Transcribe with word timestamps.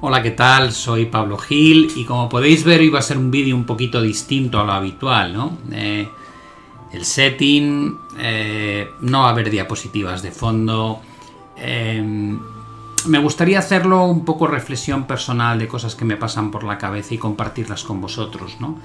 Hola, 0.00 0.22
¿qué 0.22 0.30
tal? 0.30 0.70
Soy 0.70 1.06
Pablo 1.06 1.36
Gil 1.36 1.90
y 1.96 2.04
como 2.04 2.28
podéis 2.28 2.62
ver 2.62 2.78
hoy 2.78 2.88
va 2.88 3.00
a 3.00 3.02
ser 3.02 3.18
un 3.18 3.32
vídeo 3.32 3.56
un 3.56 3.64
poquito 3.64 4.00
distinto 4.00 4.60
a 4.60 4.64
lo 4.64 4.70
habitual, 4.70 5.32
¿no? 5.32 5.58
Eh, 5.72 6.08
el 6.92 7.04
setting, 7.04 7.98
eh, 8.16 8.90
no 9.00 9.22
va 9.22 9.26
a 9.26 9.30
haber 9.30 9.50
diapositivas 9.50 10.22
de 10.22 10.30
fondo. 10.30 11.00
Eh, 11.56 12.00
me 13.06 13.18
gustaría 13.18 13.58
hacerlo 13.58 14.04
un 14.04 14.24
poco 14.24 14.46
reflexión 14.46 15.02
personal 15.02 15.58
de 15.58 15.66
cosas 15.66 15.96
que 15.96 16.04
me 16.04 16.16
pasan 16.16 16.52
por 16.52 16.62
la 16.62 16.78
cabeza 16.78 17.14
y 17.14 17.18
compartirlas 17.18 17.82
con 17.82 18.00
vosotros, 18.00 18.58
¿no? 18.60 18.78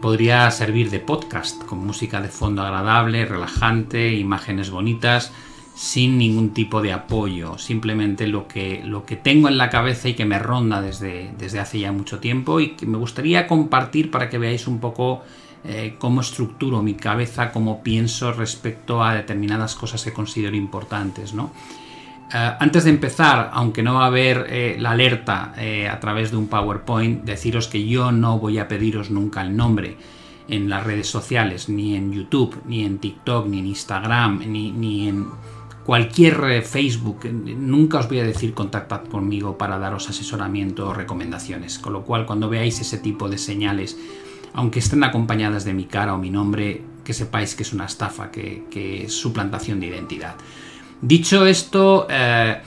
Podría 0.00 0.48
servir 0.52 0.88
de 0.88 1.00
podcast, 1.00 1.64
con 1.64 1.84
música 1.84 2.20
de 2.20 2.28
fondo 2.28 2.62
agradable, 2.62 3.26
relajante, 3.26 4.12
imágenes 4.12 4.70
bonitas 4.70 5.32
sin 5.74 6.18
ningún 6.18 6.54
tipo 6.54 6.80
de 6.80 6.92
apoyo, 6.92 7.58
simplemente 7.58 8.28
lo 8.28 8.46
que, 8.46 8.82
lo 8.84 9.04
que 9.04 9.16
tengo 9.16 9.48
en 9.48 9.58
la 9.58 9.70
cabeza 9.70 10.08
y 10.08 10.14
que 10.14 10.24
me 10.24 10.38
ronda 10.38 10.80
desde, 10.80 11.32
desde 11.36 11.58
hace 11.58 11.80
ya 11.80 11.90
mucho 11.90 12.20
tiempo 12.20 12.60
y 12.60 12.70
que 12.70 12.86
me 12.86 12.96
gustaría 12.96 13.48
compartir 13.48 14.10
para 14.10 14.30
que 14.30 14.38
veáis 14.38 14.68
un 14.68 14.78
poco 14.78 15.22
eh, 15.64 15.96
cómo 15.98 16.20
estructuro 16.20 16.80
mi 16.80 16.94
cabeza, 16.94 17.50
cómo 17.50 17.82
pienso 17.82 18.32
respecto 18.32 19.02
a 19.02 19.14
determinadas 19.14 19.74
cosas 19.74 20.04
que 20.04 20.12
considero 20.12 20.54
importantes. 20.54 21.34
Eh, 21.34 22.52
antes 22.60 22.84
de 22.84 22.90
empezar, 22.90 23.50
aunque 23.52 23.82
no 23.82 23.94
va 23.94 24.04
a 24.04 24.06
haber 24.06 24.46
eh, 24.48 24.76
la 24.78 24.92
alerta 24.92 25.54
a 25.90 26.00
través 26.00 26.30
de 26.30 26.36
un 26.36 26.46
PowerPoint, 26.46 27.24
deciros 27.24 27.66
que 27.66 27.84
yo 27.84 28.12
no 28.12 28.38
voy 28.38 28.58
a 28.58 28.68
pediros 28.68 29.10
nunca 29.10 29.42
el 29.42 29.56
nombre 29.56 29.96
en 30.46 30.68
las 30.68 30.84
redes 30.84 31.08
sociales, 31.08 31.68
ni 31.68 31.96
en 31.96 32.12
YouTube, 32.12 32.60
ni 32.66 32.84
en 32.84 32.98
TikTok, 32.98 33.48
ni 33.48 33.58
en 33.58 33.66
Instagram, 33.66 34.40
ni, 34.46 34.70
ni 34.70 35.08
en 35.08 35.26
cualquier 35.84 36.62
Facebook, 36.62 37.26
nunca 37.30 37.98
os 37.98 38.08
voy 38.08 38.18
a 38.20 38.24
decir 38.24 38.54
contactad 38.54 39.04
conmigo 39.04 39.58
para 39.58 39.78
daros 39.78 40.08
asesoramiento 40.08 40.88
o 40.88 40.94
recomendaciones. 40.94 41.78
Con 41.78 41.92
lo 41.92 42.04
cual, 42.04 42.26
cuando 42.26 42.48
veáis 42.48 42.80
ese 42.80 42.98
tipo 42.98 43.28
de 43.28 43.38
señales, 43.38 43.98
aunque 44.54 44.78
estén 44.78 45.04
acompañadas 45.04 45.64
de 45.64 45.74
mi 45.74 45.84
cara 45.84 46.14
o 46.14 46.18
mi 46.18 46.30
nombre, 46.30 46.82
que 47.04 47.12
sepáis 47.12 47.54
que 47.54 47.64
es 47.64 47.72
una 47.72 47.84
estafa, 47.84 48.30
que, 48.30 49.04
es 49.04 49.12
suplantación 49.12 49.78
de 49.78 49.88
identidad. 49.88 50.36
Dicho 51.02 51.44
esto, 51.44 52.06
eh, 52.08 52.62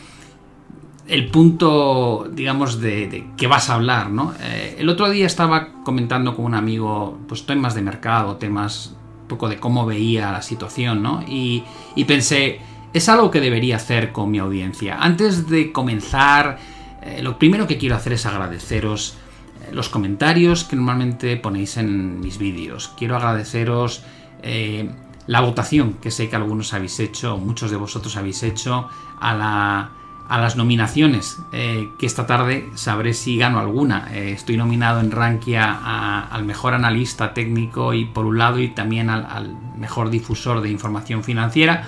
el 1.07 1.31
punto, 1.31 2.29
digamos, 2.31 2.79
de, 2.79 3.29
que 3.35 3.47
vas 3.47 3.71
a 3.71 3.75
hablar, 3.75 4.11
¿no? 4.11 4.33
Eh, 4.41 4.75
el 4.77 4.89
otro 4.89 5.09
día 5.09 5.25
estaba 5.25 5.81
comentando 5.83 6.35
con 6.35 6.45
un 6.45 6.53
amigo, 6.53 7.17
pues 7.27 7.47
temas 7.47 7.73
de 7.73 7.81
mercado, 7.81 8.35
temas 8.35 8.93
un 9.21 9.27
poco 9.27 9.49
de 9.49 9.57
cómo 9.57 9.87
veía 9.87 10.31
la 10.31 10.43
situación, 10.43 11.01
¿no? 11.01 11.23
Y 11.27 11.63
pensé, 12.05 12.59
es 12.93 13.09
algo 13.09 13.31
que 13.31 13.41
debería 13.41 13.75
hacer 13.75 14.11
con 14.11 14.31
mi 14.31 14.39
audiencia. 14.39 14.97
Antes 14.99 15.49
de 15.49 15.71
comenzar, 15.71 16.57
eh, 17.01 17.21
lo 17.21 17.37
primero 17.37 17.67
que 17.67 17.77
quiero 17.77 17.95
hacer 17.95 18.13
es 18.13 18.25
agradeceros 18.25 19.17
eh, 19.61 19.73
los 19.73 19.89
comentarios 19.89 20.63
que 20.63 20.75
normalmente 20.75 21.37
ponéis 21.37 21.77
en 21.77 22.19
mis 22.19 22.37
vídeos. 22.37 22.91
Quiero 22.97 23.15
agradeceros 23.15 24.03
eh, 24.41 24.89
la 25.27 25.41
votación 25.41 25.95
que 26.01 26.11
sé 26.11 26.29
que 26.29 26.35
algunos 26.35 26.73
habéis 26.73 26.99
hecho, 26.99 27.37
muchos 27.37 27.71
de 27.71 27.77
vosotros 27.77 28.15
habéis 28.15 28.43
hecho, 28.43 28.89
a, 29.19 29.89
las 30.29 30.55
nominaciones, 30.57 31.37
que 31.51 32.05
esta 32.05 32.27
tarde 32.27 32.69
sabré 32.75 33.13
si 33.13 33.37
gano 33.37 33.59
alguna. 33.59 34.13
estoy 34.13 34.57
nominado 34.57 34.99
en 34.99 35.11
Rankia 35.11 36.25
al 36.29 36.43
mejor 36.43 36.73
analista 36.73 37.33
técnico 37.33 37.93
y 37.93 38.05
por 38.05 38.25
un 38.25 38.37
lado 38.37 38.59
y 38.59 38.67
también 38.69 39.09
al 39.09 39.57
mejor 39.77 40.09
difusor 40.09 40.61
de 40.61 40.69
información 40.69 41.23
financiera. 41.23 41.87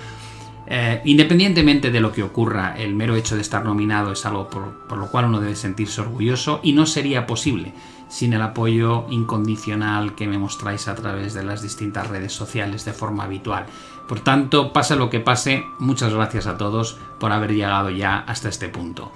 Eh, 0.72 1.02
independientemente 1.04 1.90
de 1.90 2.00
lo 2.00 2.12
que 2.12 2.22
ocurra, 2.22 2.76
el 2.78 2.94
mero 2.94 3.16
hecho 3.16 3.34
de 3.34 3.40
estar 3.40 3.64
nominado 3.64 4.12
es 4.12 4.24
algo 4.24 4.48
por, 4.48 4.96
lo 4.96 5.08
cual 5.08 5.24
uno 5.24 5.40
debe 5.40 5.56
sentirse 5.56 6.00
orgulloso 6.00 6.60
y 6.62 6.74
no 6.74 6.86
sería 6.86 7.26
posible 7.26 7.74
sin 8.08 8.34
el 8.34 8.42
apoyo 8.42 9.06
incondicional 9.10 10.14
que 10.14 10.28
me 10.28 10.38
mostráis 10.38 10.86
a 10.86 10.94
través 10.94 11.34
de 11.34 11.42
las 11.42 11.60
distintas 11.60 12.06
redes 12.06 12.32
sociales 12.32 12.84
de 12.84 12.92
forma 12.92 13.24
habitual. 13.24 13.66
Por 14.08 14.20
tanto, 14.20 14.72
pase 14.72 14.94
lo 14.94 15.10
que 15.10 15.18
pase, 15.18 15.64
muchas 15.80 16.14
gracias 16.14 16.46
a 16.46 16.56
todos 16.56 16.98
por 17.18 17.32
haber 17.32 17.52
llegado 17.52 17.90
ya 17.90 18.18
hasta 18.18 18.48
este 18.48 18.68
punto. 18.68 19.10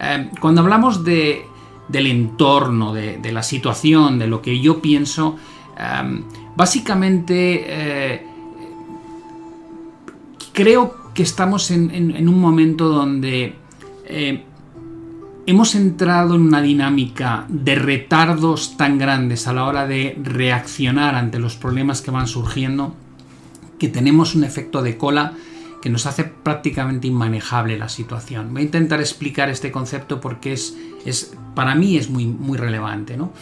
Eh, 0.00 0.30
cuando 0.40 0.60
hablamos 0.60 1.02
de, 1.02 1.44
del 1.88 2.06
entorno, 2.06 2.94
de, 2.94 3.32
la 3.32 3.42
situación, 3.42 4.20
de 4.20 4.28
lo 4.28 4.40
que 4.40 4.60
yo 4.60 4.80
pienso, 4.80 5.36
eh, 5.76 6.22
básicamente 6.54 8.32
creo 10.54 11.12
que 11.12 11.22
estamos 11.22 11.70
en, 11.70 12.26
un 12.28 12.40
momento 12.40 12.88
donde 12.88 13.54
eh, 14.06 14.44
hemos 15.46 15.74
entrado 15.74 16.36
en 16.36 16.42
una 16.42 16.62
dinámica 16.62 17.44
de 17.48 17.74
retardos 17.74 18.78
tan 18.78 18.96
grandes 18.96 19.46
a 19.46 19.52
la 19.52 19.64
hora 19.64 19.86
de 19.86 20.18
reaccionar 20.22 21.14
ante 21.16 21.38
los 21.38 21.56
problemas 21.56 22.00
que 22.00 22.10
van 22.10 22.26
surgiendo 22.26 22.94
que 23.78 23.88
tenemos 23.88 24.34
un 24.34 24.44
efecto 24.44 24.80
de 24.80 24.96
cola 24.96 25.34
que 25.82 25.90
nos 25.90 26.06
hace 26.06 26.24
prácticamente 26.24 27.08
inmanejable 27.08 27.76
la 27.76 27.90
situación. 27.90 28.54
Voy 28.54 28.62
a 28.62 28.64
intentar 28.64 29.00
explicar 29.00 29.50
este 29.50 29.70
concepto 29.70 30.20
porque 30.20 30.54
es, 30.54 31.34
para 31.54 31.74
mí 31.74 31.98
es 31.98 32.08
muy, 32.08 32.26
muy 32.26 32.56
relevante. 32.56 33.18
¿no? 33.18 33.32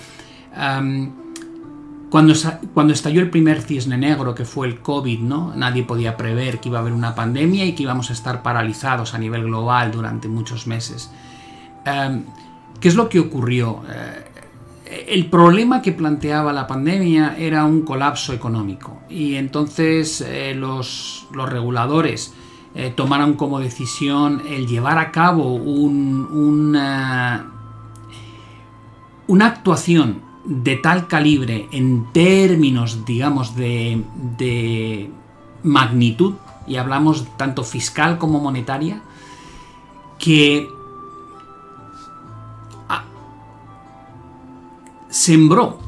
Cuando, 2.12 2.34
cuando, 2.74 2.92
estalló 2.92 3.22
el 3.22 3.30
primer 3.30 3.62
cisne 3.62 3.96
negro, 3.96 4.34
que 4.34 4.44
fue 4.44 4.66
el 4.66 4.80
COVID, 4.80 5.20
¿no? 5.20 5.54
Nadie 5.56 5.82
podía 5.82 6.14
prever 6.14 6.60
que 6.60 6.68
iba 6.68 6.76
a 6.76 6.82
haber 6.82 6.92
una 6.92 7.14
pandemia 7.14 7.64
y 7.64 7.72
que 7.72 7.84
íbamos 7.84 8.10
a 8.10 8.12
estar 8.12 8.42
paralizados 8.42 9.14
a 9.14 9.18
nivel 9.18 9.44
global 9.44 9.90
durante 9.90 10.28
muchos 10.28 10.66
meses. 10.66 11.10
Em, 11.86 12.24
¿Qué 12.78 12.88
es 12.88 12.96
lo 12.96 13.08
que 13.08 13.18
ocurrió? 13.18 13.80
Eh, 13.88 15.06
el 15.08 15.24
problema 15.30 15.80
que 15.80 15.92
planteaba 15.92 16.52
la 16.52 16.66
pandemia 16.66 17.34
era 17.38 17.64
un 17.64 17.80
colapso 17.80 18.34
económico 18.34 19.00
y 19.08 19.36
entonces 19.36 20.20
eh, 20.20 20.54
los, 20.54 21.26
los, 21.32 21.48
reguladores 21.48 22.34
eh, 22.74 22.92
tomaron 22.94 23.36
como 23.36 23.58
decisión 23.58 24.42
el 24.46 24.66
llevar 24.66 24.98
a 24.98 25.12
cabo 25.12 25.54
un, 25.54 26.28
una, 26.30 27.52
una 29.28 29.46
actuación 29.46 30.30
de 30.44 30.76
tal 30.76 31.06
calibre 31.06 31.68
en 31.72 32.12
términos, 32.12 33.04
digamos, 33.04 33.54
de, 33.54 35.10
magnitud, 35.62 36.34
y 36.66 36.76
hablamos 36.76 37.26
tanto 37.36 37.64
fiscal 37.64 38.18
como 38.18 38.40
monetaria, 38.40 39.02
que 40.18 40.68
sembró 45.08 45.78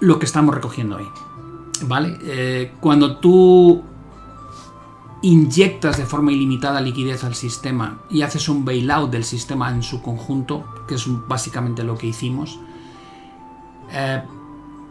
lo 0.00 0.18
que 0.18 0.26
estamos 0.26 0.54
recogiendo 0.54 0.96
hoy. 0.96 1.08
¿Vale? 1.82 2.18
Eh, 2.22 2.74
cuando 2.80 3.16
tú 3.16 3.82
inyectas 5.22 5.98
de 5.98 6.06
forma 6.06 6.32
ilimitada 6.32 6.80
liquidez 6.80 7.24
al 7.24 7.34
sistema 7.34 8.00
y 8.10 8.22
haces 8.22 8.48
un 8.48 8.64
bailout 8.64 9.10
del 9.10 9.24
sistema 9.24 9.70
en 9.70 9.82
su 9.82 10.00
conjunto, 10.00 10.64
que 10.86 10.94
es 10.94 11.06
básicamente 11.26 11.84
lo 11.84 11.96
que 11.98 12.06
hicimos, 12.06 12.58
eh, 13.92 14.22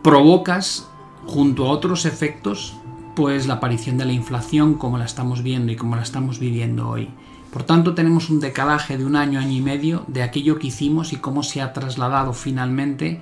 provocas 0.03 0.87
junto 1.25 1.65
a 1.65 1.71
otros 1.71 2.05
efectos 2.05 2.75
pues 3.15 3.47
la 3.47 3.55
aparición 3.55 3.97
de 3.97 4.05
la 4.05 4.13
inflación 4.13 4.75
como 4.75 4.97
la 4.97 5.05
estamos 5.05 5.43
viendo 5.43 5.71
y 5.71 5.75
como 5.75 5.95
la 5.95 6.03
estamos 6.03 6.39
viviendo 6.39 6.87
hoy. 6.87 7.09
Por 7.51 7.63
tanto, 7.63 7.95
tenemos 7.95 8.29
un 8.29 8.39
decalaje 8.39 8.97
de 8.97 9.05
un 9.05 9.15
año, 9.15 9.39
año 9.39 9.51
y 9.51 9.61
medio 9.61 10.05
de 10.07 10.23
aquello 10.23 10.59
que 10.59 10.67
hicimos 10.67 11.13
y 11.13 11.17
cómo 11.17 11.43
se 11.43 11.61
ha 11.61 11.73
trasladado 11.73 12.31
finalmente 12.31 13.21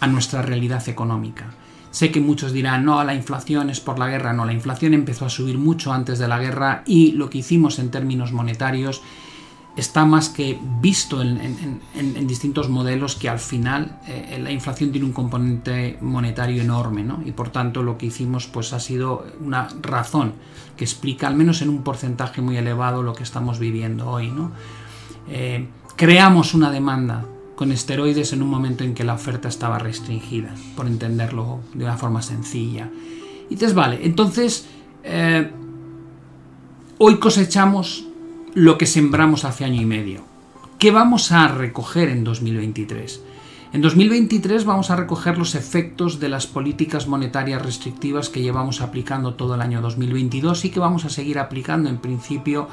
a 0.00 0.06
nuestra 0.06 0.42
realidad 0.42 0.86
económica. 0.88 1.46
Sé 1.90 2.10
que 2.10 2.20
muchos 2.20 2.52
dirán, 2.52 2.84
no, 2.84 3.02
la 3.04 3.14
inflación 3.14 3.70
es 3.70 3.80
por 3.80 3.98
la 3.98 4.08
guerra. 4.08 4.32
No, 4.32 4.44
la 4.44 4.52
inflación 4.52 4.94
empezó 4.94 5.24
a 5.24 5.30
subir 5.30 5.58
mucho 5.58 5.92
antes 5.92 6.18
de 6.18 6.28
la 6.28 6.38
guerra 6.38 6.82
y 6.86 7.12
lo 7.12 7.30
que 7.30 7.38
hicimos 7.38 7.78
en 7.78 7.90
términos 7.90 8.32
monetarios 8.32 9.02
está 9.78 10.04
más 10.04 10.28
que 10.28 10.58
visto 10.80 11.22
en, 11.22 12.26
distintos 12.26 12.68
modelos 12.68 13.14
que 13.14 13.28
al 13.28 13.38
final 13.38 14.00
eh, 14.08 14.38
la 14.42 14.50
inflación 14.50 14.90
tiene 14.90 15.06
un 15.06 15.12
componente 15.12 15.98
monetario 16.00 16.62
enorme, 16.62 17.04
¿no? 17.04 17.22
Y 17.24 17.30
por 17.30 17.50
tanto 17.50 17.82
lo 17.82 17.96
que 17.96 18.06
hicimos 18.06 18.46
pues 18.48 18.72
ha 18.72 18.80
sido 18.80 19.24
una 19.40 19.68
razón 19.80 20.32
que 20.76 20.84
explica 20.84 21.28
al 21.28 21.36
menos 21.36 21.62
en 21.62 21.68
un 21.68 21.82
porcentaje 21.82 22.40
muy 22.40 22.56
elevado 22.56 23.02
lo 23.02 23.12
que 23.12 23.22
estamos 23.22 23.58
viviendo 23.58 24.10
hoy, 24.10 24.30
¿no? 24.30 24.50
Eh, 25.28 25.68
creamos 25.96 26.54
una 26.54 26.70
demanda 26.70 27.24
con 27.54 27.70
esteroides 27.70 28.32
en 28.32 28.42
un 28.42 28.48
momento 28.48 28.82
en 28.84 28.94
que 28.94 29.04
la 29.04 29.14
oferta 29.14 29.48
estaba 29.48 29.78
restringida, 29.78 30.54
por 30.76 30.86
entenderlo 30.86 31.60
de 31.74 31.84
una 31.84 31.96
forma 31.96 32.22
sencilla. 32.22 32.90
Y 33.48 33.54
entonces, 33.54 33.74
vale, 33.74 34.00
entonces 34.02 34.66
eh, 35.04 35.50
hoy 36.98 37.18
cosechamos 37.18 38.07
lo 38.54 38.78
que 38.78 38.86
sembramos 38.86 39.44
hace 39.44 39.64
año 39.64 39.80
y 39.80 39.86
medio. 39.86 40.22
¿Qué 40.78 40.90
vamos 40.90 41.32
a 41.32 41.48
recoger 41.48 42.08
en 42.08 42.24
2023? 42.24 43.22
En 43.72 43.82
2023 43.82 44.64
vamos 44.64 44.90
a 44.90 44.96
recoger 44.96 45.36
los 45.36 45.54
efectos 45.54 46.20
de 46.20 46.30
las 46.30 46.46
políticas 46.46 47.06
monetarias 47.06 47.60
restrictivas 47.60 48.30
que 48.30 48.40
llevamos 48.40 48.80
aplicando 48.80 49.34
todo 49.34 49.56
el 49.56 49.60
año 49.60 49.82
2022 49.82 50.64
y 50.64 50.70
que 50.70 50.80
vamos 50.80 51.04
a 51.04 51.10
seguir 51.10 51.38
aplicando 51.38 51.90
en 51.90 51.98
principio 51.98 52.68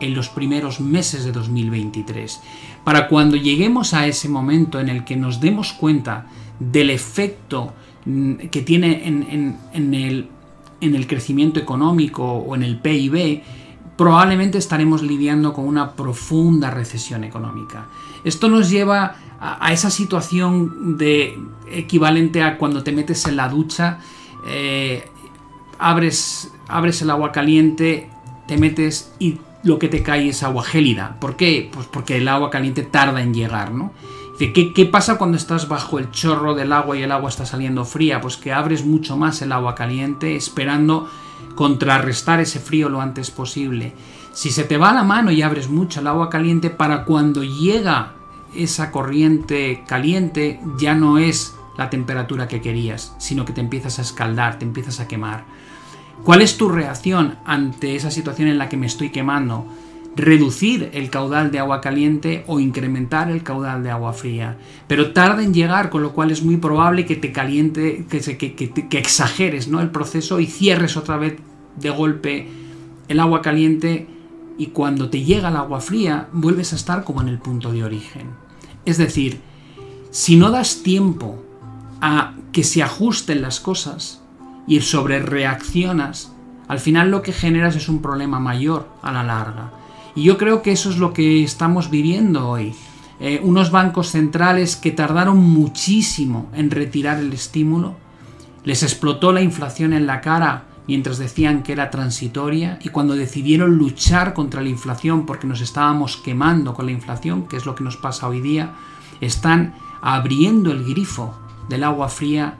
en 0.00 0.14
los 0.14 0.30
primeros 0.30 0.80
meses 0.80 1.24
de 1.24 1.32
2023. 1.32 2.40
Para 2.84 3.08
cuando 3.08 3.36
lleguemos 3.36 3.92
a 3.92 4.06
ese 4.06 4.28
momento 4.28 4.80
en 4.80 4.88
el 4.88 5.04
que 5.04 5.16
nos 5.16 5.40
demos 5.40 5.72
cuenta 5.72 6.26
del 6.58 6.90
efecto 6.90 7.74
mm, 8.06 8.34
que 8.50 8.62
tiene 8.62 9.06
en, 9.06 9.94
el, 9.94 10.28
en 10.80 10.94
el 10.94 11.06
crecimiento 11.06 11.60
económico 11.60 12.24
o 12.24 12.54
en 12.54 12.62
el 12.62 12.78
PIB, 12.78 13.42
probablemente 13.98 14.58
estaremos 14.58 15.02
lidiando 15.02 15.52
con 15.52 15.66
una 15.66 15.92
profunda 15.92 16.70
recesión 16.70 17.24
económica. 17.24 17.86
Esto 18.22 18.48
nos 18.48 18.70
lleva 18.70 19.16
a, 19.40 19.72
esa 19.72 19.90
situación 19.90 20.96
de 20.96 21.36
equivalente 21.70 22.42
a 22.42 22.58
cuando 22.58 22.84
te 22.84 22.92
metes 22.92 23.26
en 23.26 23.36
la 23.36 23.48
ducha, 23.48 23.98
eh, 24.46 25.04
abres, 25.80 26.52
abres 26.68 27.02
el 27.02 27.10
agua 27.10 27.32
caliente, 27.32 28.08
te 28.46 28.56
metes 28.56 29.12
y 29.18 29.38
lo 29.64 29.80
que 29.80 29.88
te 29.88 30.04
cae 30.04 30.28
es 30.28 30.44
agua 30.44 30.62
gélida. 30.62 31.16
¿Por 31.20 31.34
qué? 31.34 31.68
Pues 31.72 31.88
porque 31.88 32.18
el 32.18 32.28
agua 32.28 32.50
caliente 32.50 32.84
tarda 32.84 33.20
en 33.20 33.34
llegar, 33.34 33.72
¿no? 33.72 33.92
¿Qué, 34.38 34.72
¿Qué 34.72 34.86
pasa 34.86 35.18
cuando 35.18 35.36
estás 35.36 35.66
bajo 35.66 35.98
el 35.98 36.12
chorro 36.12 36.54
del 36.54 36.72
agua 36.72 36.96
y 36.96 37.02
el 37.02 37.10
agua 37.10 37.28
está 37.28 37.44
saliendo 37.44 37.84
fría? 37.84 38.20
Pues 38.20 38.36
que 38.36 38.52
abres 38.52 38.86
mucho 38.86 39.16
más 39.16 39.42
el 39.42 39.50
agua 39.50 39.74
caliente 39.74 40.36
esperando 40.36 41.08
contrarrestar 41.54 42.40
ese 42.40 42.60
frío 42.60 42.88
lo 42.88 43.00
antes 43.00 43.30
posible. 43.30 43.94
Si 44.32 44.50
se 44.50 44.64
te 44.64 44.76
va 44.76 44.92
la 44.92 45.02
mano 45.02 45.30
y 45.30 45.42
abres 45.42 45.68
mucho 45.68 46.00
el 46.00 46.06
agua 46.06 46.30
caliente, 46.30 46.70
para 46.70 47.04
cuando 47.04 47.42
llega 47.42 48.12
esa 48.54 48.90
corriente 48.90 49.84
caliente 49.86 50.60
ya 50.78 50.94
no 50.94 51.18
es 51.18 51.56
la 51.76 51.90
temperatura 51.90 52.48
que 52.48 52.60
querías, 52.60 53.14
sino 53.18 53.44
que 53.44 53.52
te 53.52 53.60
empiezas 53.60 53.98
a 53.98 54.02
escaldar, 54.02 54.58
te 54.58 54.64
empiezas 54.64 55.00
a 55.00 55.08
quemar. 55.08 55.44
¿Cuál 56.24 56.42
es 56.42 56.56
tu 56.56 56.68
reacción 56.68 57.36
ante 57.44 57.94
esa 57.94 58.10
situación 58.10 58.48
en 58.48 58.58
la 58.58 58.68
que 58.68 58.76
me 58.76 58.86
estoy 58.86 59.10
quemando? 59.10 59.66
Reducir 60.18 60.90
el 60.92 61.10
caudal 61.10 61.50
de 61.50 61.60
agua 61.60 61.80
caliente 61.80 62.44
o 62.48 62.60
incrementar 62.60 63.30
el 63.30 63.42
caudal 63.42 63.82
de 63.82 63.90
agua 63.90 64.12
fría. 64.12 64.58
Pero 64.86 65.12
tarda 65.12 65.42
en 65.42 65.54
llegar, 65.54 65.90
con 65.90 66.02
lo 66.02 66.12
cual 66.12 66.30
es 66.30 66.42
muy 66.42 66.56
probable 66.56 67.06
que 67.06 67.16
te 67.16 67.32
caliente, 67.32 68.04
que, 68.08 68.98
exageres 68.98 69.68
¿no? 69.68 69.80
el 69.80 69.90
proceso 69.90 70.40
y 70.40 70.46
cierres 70.46 70.96
otra 70.96 71.16
vez 71.16 71.36
de 71.76 71.90
golpe 71.90 72.48
el 73.06 73.20
agua 73.20 73.40
caliente 73.42 74.08
y 74.58 74.66
cuando 74.66 75.08
te 75.08 75.22
llega 75.22 75.50
el 75.50 75.56
agua 75.56 75.80
fría 75.80 76.28
vuelves 76.32 76.72
a 76.72 76.76
estar 76.76 77.04
como 77.04 77.22
en 77.22 77.28
el 77.28 77.38
punto 77.38 77.72
de 77.72 77.84
origen. 77.84 78.30
Es 78.84 78.98
decir, 78.98 79.40
si 80.10 80.36
no 80.36 80.50
das 80.50 80.82
tiempo 80.82 81.42
a 82.00 82.34
que 82.50 82.64
se 82.64 82.82
ajusten 82.82 83.40
las 83.40 83.60
cosas 83.60 84.20
y 84.66 84.80
sobre 84.80 85.20
reaccionas, 85.20 86.32
al 86.66 86.80
final 86.80 87.10
lo 87.10 87.22
que 87.22 87.32
generas 87.32 87.76
es 87.76 87.88
un 87.88 88.02
problema 88.02 88.40
mayor 88.40 88.88
a 89.00 89.12
la 89.12 89.22
larga. 89.22 89.72
Y 90.14 90.24
yo 90.24 90.38
creo 90.38 90.62
que 90.62 90.72
eso 90.72 90.90
es 90.90 90.98
lo 90.98 91.12
que 91.12 91.42
estamos 91.42 91.90
viviendo 91.90 92.48
hoy. 92.48 92.74
Eh, 93.20 93.40
unos 93.42 93.70
bancos 93.70 94.10
centrales 94.10 94.76
que 94.76 94.92
tardaron 94.92 95.38
muchísimo 95.38 96.48
en 96.54 96.70
retirar 96.70 97.18
el 97.18 97.32
estímulo, 97.32 97.96
les 98.64 98.82
explotó 98.82 99.32
la 99.32 99.42
inflación 99.42 99.92
en 99.92 100.06
la 100.06 100.20
cara 100.20 100.66
mientras 100.86 101.18
decían 101.18 101.62
que 101.62 101.72
era 101.72 101.90
transitoria 101.90 102.78
y 102.82 102.90
cuando 102.90 103.14
decidieron 103.14 103.76
luchar 103.76 104.34
contra 104.34 104.62
la 104.62 104.68
inflación 104.68 105.26
porque 105.26 105.46
nos 105.46 105.60
estábamos 105.60 106.16
quemando 106.16 106.74
con 106.74 106.86
la 106.86 106.92
inflación, 106.92 107.48
que 107.48 107.56
es 107.56 107.66
lo 107.66 107.74
que 107.74 107.84
nos 107.84 107.96
pasa 107.96 108.28
hoy 108.28 108.40
día, 108.40 108.74
están 109.20 109.74
abriendo 110.00 110.70
el 110.70 110.84
grifo 110.84 111.34
del 111.68 111.84
agua 111.84 112.08
fría 112.08 112.58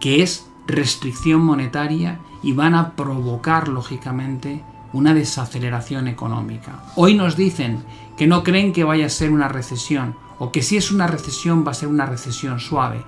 que 0.00 0.22
es 0.22 0.48
restricción 0.66 1.42
monetaria 1.42 2.18
y 2.42 2.52
van 2.52 2.74
a 2.74 2.96
provocar 2.96 3.68
lógicamente 3.68 4.64
una 4.92 5.14
desaceleración 5.14 6.08
económica. 6.08 6.82
Hoy 6.96 7.14
nos 7.14 7.36
dicen 7.36 7.82
que 8.16 8.26
no 8.26 8.42
creen 8.42 8.72
que 8.72 8.84
vaya 8.84 9.06
a 9.06 9.10
ser 9.10 9.30
una 9.30 9.48
recesión 9.48 10.14
o 10.38 10.52
que 10.52 10.62
si 10.62 10.76
es 10.76 10.90
una 10.90 11.06
recesión 11.06 11.64
va 11.66 11.70
a 11.70 11.74
ser 11.74 11.88
una 11.88 12.06
recesión 12.06 12.60
suave. 12.60 13.04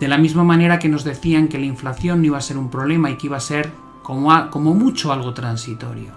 De 0.00 0.08
la 0.08 0.18
misma 0.18 0.44
manera 0.44 0.78
que 0.78 0.88
nos 0.88 1.04
decían 1.04 1.48
que 1.48 1.58
la 1.58 1.66
inflación 1.66 2.20
no 2.20 2.26
iba 2.26 2.38
a 2.38 2.42
ser 2.42 2.56
un 2.56 2.70
problema 2.70 3.10
y 3.10 3.16
que 3.16 3.26
iba 3.26 3.36
a 3.36 3.40
ser 3.40 3.70
como, 4.02 4.50
como 4.50 4.74
mucho 4.74 5.12
algo 5.12 5.34
transitorio. 5.34 6.12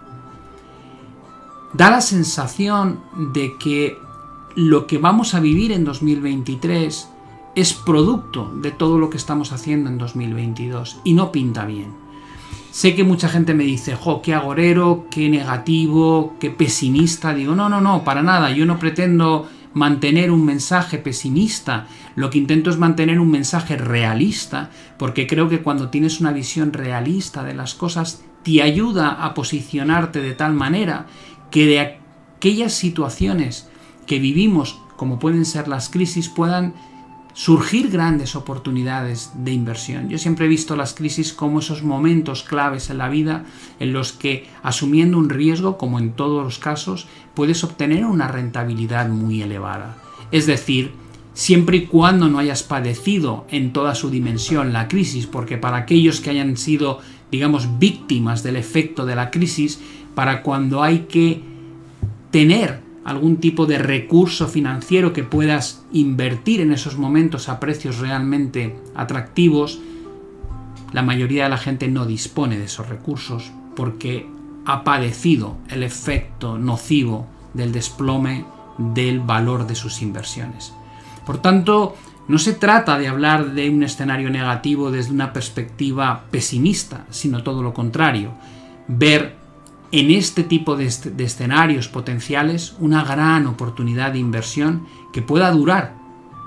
Da 1.73 1.89
la 1.89 2.01
sensación 2.01 2.99
de 3.33 3.57
que 3.57 3.97
lo 4.55 4.87
que 4.87 4.97
vamos 4.97 5.33
a 5.33 5.39
vivir 5.39 5.71
en 5.71 5.83
2023 5.83 7.09
es 7.55 7.73
producto 7.73 8.51
de 8.55 8.71
todo 8.71 8.97
lo 8.97 9.09
que 9.09 9.17
estamos 9.17 9.51
haciendo 9.51 9.89
en 9.89 9.97
2022 9.97 11.01
y 11.03 11.13
no 11.13 11.31
pinta 11.31 11.65
bien. 11.65 12.00
Sé 12.71 12.95
que 12.95 13.03
mucha 13.03 13.27
gente 13.27 13.53
me 13.53 13.65
dice, 13.65 13.95
jo, 13.95 14.21
qué 14.21 14.33
agorero, 14.33 15.05
qué 15.11 15.29
negativo, 15.29 16.35
qué 16.39 16.49
pesimista. 16.49 17.33
Digo, 17.33 17.53
no, 17.53 17.67
no, 17.67 17.81
no, 17.81 18.05
para 18.05 18.23
nada. 18.23 18.51
Yo 18.51 18.65
no 18.65 18.79
pretendo 18.79 19.49
mantener 19.73 20.31
un 20.31 20.45
mensaje 20.45 20.97
pesimista. 20.97 21.87
Lo 22.15 22.29
que 22.29 22.37
intento 22.37 22.69
es 22.69 22.77
mantener 22.77 23.19
un 23.19 23.29
mensaje 23.29 23.75
realista, 23.75 24.69
porque 24.97 25.27
creo 25.27 25.49
que 25.49 25.61
cuando 25.61 25.89
tienes 25.89 26.21
una 26.21 26.31
visión 26.31 26.71
realista 26.71 27.43
de 27.43 27.53
las 27.53 27.73
cosas, 27.73 28.23
te 28.43 28.61
ayuda 28.61 29.09
a 29.09 29.33
posicionarte 29.33 30.21
de 30.21 30.33
tal 30.33 30.53
manera 30.53 31.07
que 31.51 31.65
de 31.65 31.99
aquellas 32.37 32.73
situaciones 32.73 33.69
que 34.05 34.19
vivimos, 34.19 34.79
como 34.95 35.19
pueden 35.19 35.45
ser 35.45 35.67
las 35.67 35.89
crisis, 35.89 36.29
puedan 36.29 36.73
surgir 37.33 37.89
grandes 37.89 38.35
oportunidades 38.35 39.31
de 39.35 39.51
inversión. 39.51 40.09
Yo 40.09 40.17
siempre 40.17 40.45
he 40.45 40.49
visto 40.49 40.75
las 40.75 40.93
crisis 40.93 41.33
como 41.33 41.59
esos 41.59 41.83
momentos 41.83 42.43
claves 42.43 42.89
en 42.89 42.97
la 42.97 43.09
vida 43.09 43.45
en 43.79 43.93
los 43.93 44.11
que 44.11 44.47
asumiendo 44.63 45.17
un 45.17 45.29
riesgo, 45.29 45.77
como 45.77 45.99
en 45.99 46.13
todos 46.13 46.43
los 46.43 46.59
casos, 46.59 47.07
puedes 47.33 47.63
obtener 47.63 48.05
una 48.05 48.27
rentabilidad 48.27 49.07
muy 49.09 49.41
elevada. 49.41 49.97
Es 50.31 50.45
decir, 50.45 50.91
siempre 51.33 51.77
y 51.77 51.85
cuando 51.85 52.27
no 52.27 52.39
hayas 52.39 52.63
padecido 52.63 53.45
en 53.49 53.73
toda 53.73 53.95
su 53.95 54.09
dimensión 54.09 54.73
la 54.73 54.87
crisis, 54.87 55.27
porque 55.27 55.57
para 55.57 55.77
aquellos 55.77 56.19
que 56.19 56.29
hayan 56.29 56.57
sido, 56.57 56.99
digamos, 57.31 57.79
víctimas 57.79 58.43
del 58.43 58.57
efecto 58.57 59.05
de 59.05 59.15
la 59.15 59.31
crisis, 59.31 59.79
para 60.15 60.43
cuando 60.43 60.83
hay 60.83 61.05
que 61.09 61.41
tener 62.31 62.81
algún 63.03 63.37
tipo 63.37 63.65
de 63.65 63.77
recurso 63.77 64.47
financiero 64.47 65.13
que 65.13 65.23
puedas 65.23 65.83
invertir 65.91 66.61
en 66.61 66.71
esos 66.71 66.97
momentos 66.97 67.49
a 67.49 67.59
precios 67.59 67.99
realmente 67.99 68.75
atractivos, 68.95 69.79
la 70.93 71.01
mayoría 71.01 71.45
de 71.45 71.49
la 71.49 71.57
gente 71.57 71.87
no 71.87 72.05
dispone 72.05 72.57
de 72.57 72.65
esos 72.65 72.89
recursos 72.89 73.51
porque 73.75 74.27
ha 74.65 74.83
padecido 74.83 75.57
el 75.69 75.83
efecto 75.83 76.57
nocivo 76.57 77.27
del 77.53 77.71
desplome 77.71 78.45
del 78.77 79.19
valor 79.19 79.67
de 79.67 79.75
sus 79.75 80.01
inversiones. 80.01 80.73
Por 81.25 81.39
tanto, 81.39 81.95
no 82.27 82.37
se 82.37 82.53
trata 82.53 82.97
de 82.97 83.07
hablar 83.07 83.53
de 83.53 83.69
un 83.69 83.83
escenario 83.83 84.29
negativo 84.29 84.91
desde 84.91 85.11
una 85.11 85.33
perspectiva 85.33 86.23
pesimista, 86.31 87.05
sino 87.09 87.43
todo 87.43 87.63
lo 87.63 87.73
contrario, 87.73 88.31
ver 88.87 89.40
en 89.91 90.09
este 90.11 90.43
tipo 90.43 90.77
de, 90.77 90.85
escenarios 90.85 91.87
potenciales 91.87 92.75
una 92.79 93.03
gran 93.03 93.47
oportunidad 93.47 94.13
de 94.13 94.19
inversión 94.19 94.87
que 95.11 95.21
pueda 95.21 95.51
durar 95.51 95.95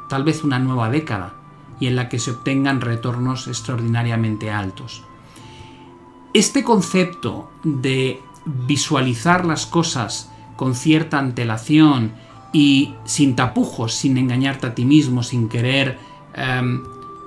tal 0.08 0.24
vez 0.24 0.44
una 0.44 0.58
nueva 0.58 0.90
década 0.90 1.34
y 1.78 1.86
en 1.86 1.96
la 1.96 2.08
que 2.08 2.18
se 2.18 2.30
obtengan 2.30 2.80
retornos 2.80 3.48
extraordinariamente 3.48 4.50
altos. 4.50 5.04
Este 6.32 6.64
concepto 6.64 7.50
de 7.62 8.20
visualizar 8.44 9.44
las 9.44 9.66
cosas 9.66 10.30
con 10.56 10.74
cierta 10.74 11.18
antelación 11.18 12.12
y 12.52 12.94
sin 13.04 13.36
tapujos, 13.36 13.94
sin 13.94 14.16
engañarte 14.16 14.68
a 14.68 14.74
ti 14.74 14.84
mismo, 14.84 15.22
sin 15.22 15.48
querer 15.48 15.98
em, 16.34 16.82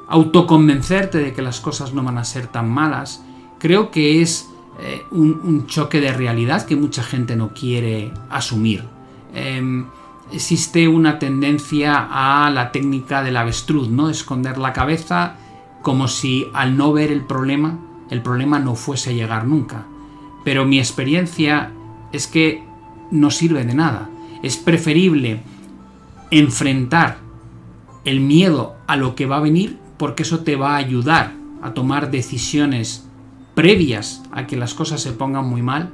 autoconvencerte 0.08 1.20
de 1.20 1.34
que 1.34 1.42
las 1.42 1.60
cosas 1.60 1.94
no 1.94 2.04
van 2.04 2.18
a 2.18 2.24
ser 2.24 2.48
tan 2.48 2.70
malas, 2.70 3.24
creo 3.60 3.92
que 3.92 4.22
es 4.22 4.50
eh, 4.80 5.06
un, 5.12 5.66
choque 5.68 6.00
de 6.00 6.14
realidad 6.14 6.66
que 6.66 6.76
mucha 6.76 7.04
gente 7.04 7.36
no 7.36 7.54
quiere 7.54 8.12
asumir. 8.30 8.84
Em, 9.34 9.86
existe 10.32 10.88
una 10.88 11.20
tendencia 11.20 12.08
a 12.10 12.50
la 12.50 12.72
técnica 12.72 13.24
del 13.24 13.38
avestruz, 13.38 13.90
¿no? 13.90 14.10
Esconder 14.10 14.58
la 14.58 14.74
cabeza 14.74 15.36
como 15.82 16.08
si 16.08 16.48
al 16.54 16.78
no 16.78 16.94
ver 16.94 17.12
el 17.12 17.22
problema, 17.22 17.80
el 18.10 18.22
problema 18.22 18.60
no 18.60 18.76
fuese 18.76 19.12
a 19.12 19.14
llegar 19.14 19.46
nunca. 19.46 19.86
Pero 20.44 20.66
mi 20.66 20.80
experiencia 20.80 21.72
es 22.12 22.28
que 22.28 22.64
no 23.10 23.32
sirve 23.32 23.64
de 23.64 23.74
nada. 23.74 24.10
Es 24.44 24.58
preferible 24.58 25.42
enfrentar 26.30 27.18
el 28.06 28.20
miedo 28.20 28.76
a 28.86 28.96
lo 28.96 29.16
que 29.16 29.26
va 29.26 29.38
a 29.38 29.42
venir 29.42 29.80
porque 29.98 30.24
eso 30.24 30.40
te 30.40 30.56
va 30.56 30.74
a 30.74 30.78
ayudar 30.78 31.34
a 31.62 31.74
tomar 31.74 32.12
decisiones 32.12 33.07
previas 33.58 34.22
a 34.32 34.46
que 34.46 34.56
las 34.56 34.76
cosas 34.76 35.02
se 35.02 35.14
pongan 35.14 35.50
muy 35.50 35.64
mal 35.64 35.90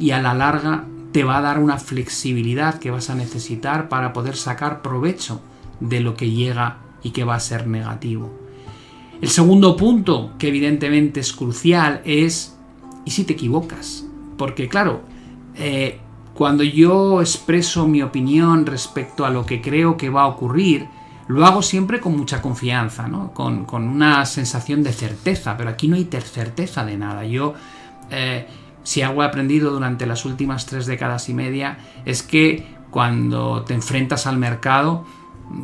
y 0.00 0.10
a 0.10 0.20
la 0.20 0.34
larga 0.34 0.84
te 1.12 1.22
va 1.22 1.38
a 1.38 1.40
dar 1.40 1.60
una 1.60 1.78
flexibilidad 1.78 2.80
que 2.80 2.90
vas 2.90 3.08
a 3.08 3.14
necesitar 3.14 3.88
para 3.88 4.12
poder 4.12 4.34
sacar 4.34 4.82
provecho 4.82 5.40
de 5.78 6.00
lo 6.00 6.16
que 6.16 6.32
llega 6.32 6.78
y 7.04 7.10
que 7.10 7.22
va 7.22 7.36
a 7.36 7.40
ser 7.40 7.68
negativo. 7.68 8.32
El 9.20 9.28
segundo 9.28 9.76
punto, 9.76 10.32
que 10.40 10.48
evidentemente 10.48 11.20
es 11.20 11.32
crucial, 11.32 12.00
es 12.04 12.58
¿y 13.04 13.12
si 13.12 13.22
te 13.22 13.34
equivocas? 13.34 14.04
Porque 14.36 14.66
claro, 14.66 15.02
eh, 15.54 16.00
cuando 16.34 16.64
yo 16.64 17.20
expreso 17.20 17.86
mi 17.86 18.02
opinión 18.02 18.66
respecto 18.66 19.24
a 19.24 19.30
lo 19.30 19.46
que 19.46 19.60
creo 19.60 19.96
que 19.96 20.10
va 20.10 20.22
a 20.22 20.26
ocurrir, 20.26 20.88
lo 21.28 21.46
hago 21.46 21.62
siempre 21.62 22.00
con 22.00 22.16
mucha 22.16 22.42
confianza, 22.42 23.08
¿no? 23.08 23.32
con, 23.32 23.66
una 23.72 24.24
sensación 24.26 24.82
de 24.82 24.92
certeza, 24.92 25.56
pero 25.56 25.70
aquí 25.70 25.88
no 25.88 25.96
hay 25.96 26.04
certeza 26.04 26.84
de 26.84 26.96
nada. 26.96 27.24
Yo, 27.24 27.54
eh, 28.10 28.46
si 28.82 29.02
algo 29.02 29.22
he 29.22 29.26
aprendido 29.26 29.70
durante 29.70 30.06
las 30.06 30.24
últimas 30.24 30.66
tres 30.66 30.86
décadas 30.86 31.28
y 31.28 31.34
media, 31.34 31.78
es 32.04 32.22
que 32.22 32.66
cuando 32.90 33.62
te 33.62 33.74
enfrentas 33.74 34.26
al 34.26 34.36
mercado, 34.36 35.04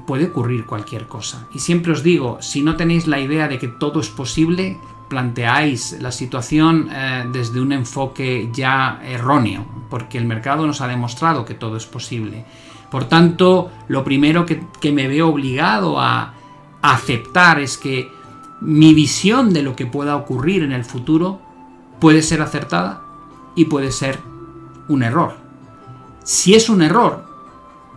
puede 0.07 0.27
ocurrir 0.27 0.67
cualquier 0.67 1.07
cosa. 1.07 1.47
Y 1.55 1.59
siempre 1.59 1.93
os 1.93 2.03
digo, 2.03 2.39
si 2.41 2.63
no 2.63 2.77
tenéis 2.77 3.07
la 3.07 3.21
idea 3.21 3.49
de 3.49 3.59
que 3.59 3.69
todo 3.69 4.01
es 4.01 4.09
posible, 4.09 4.79
planteáis 5.09 5.97
la 6.01 6.13
situación 6.13 6.89
eh, 6.93 7.25
desde 7.33 7.61
un 7.61 7.73
enfoque 7.73 8.51
ya 8.53 9.01
erróneo, 9.05 9.67
porque 9.91 10.19
el 10.19 10.27
mercado 10.27 10.67
nos 10.67 10.81
ha 10.81 10.89
demostrado 10.89 11.45
que 11.45 11.55
todo 11.55 11.77
es 11.77 11.87
posible. 11.87 12.45
Por 12.91 13.05
tanto, 13.05 13.71
lo 13.89 14.05
primero 14.05 14.47
que, 14.47 14.93
me 14.93 15.09
veo 15.09 15.29
obligado 15.29 16.01
a, 16.01 16.35
aceptar 16.81 17.59
es 17.59 17.77
que 17.77 18.09
mi 18.61 18.95
visión 18.95 19.53
de 19.53 19.63
lo 19.63 19.75
que 19.75 19.85
pueda 19.85 20.17
ocurrir 20.17 20.63
en 20.63 20.73
el 20.73 20.85
futuro 20.85 21.41
puede 21.99 22.23
ser 22.23 22.41
acertada 22.41 23.03
y 23.57 23.65
puede 23.65 23.91
ser 23.91 24.21
un 24.89 25.03
error. 25.03 25.37
Si 26.23 26.55
es 26.55 26.69
un 26.69 26.83
error, 26.83 27.25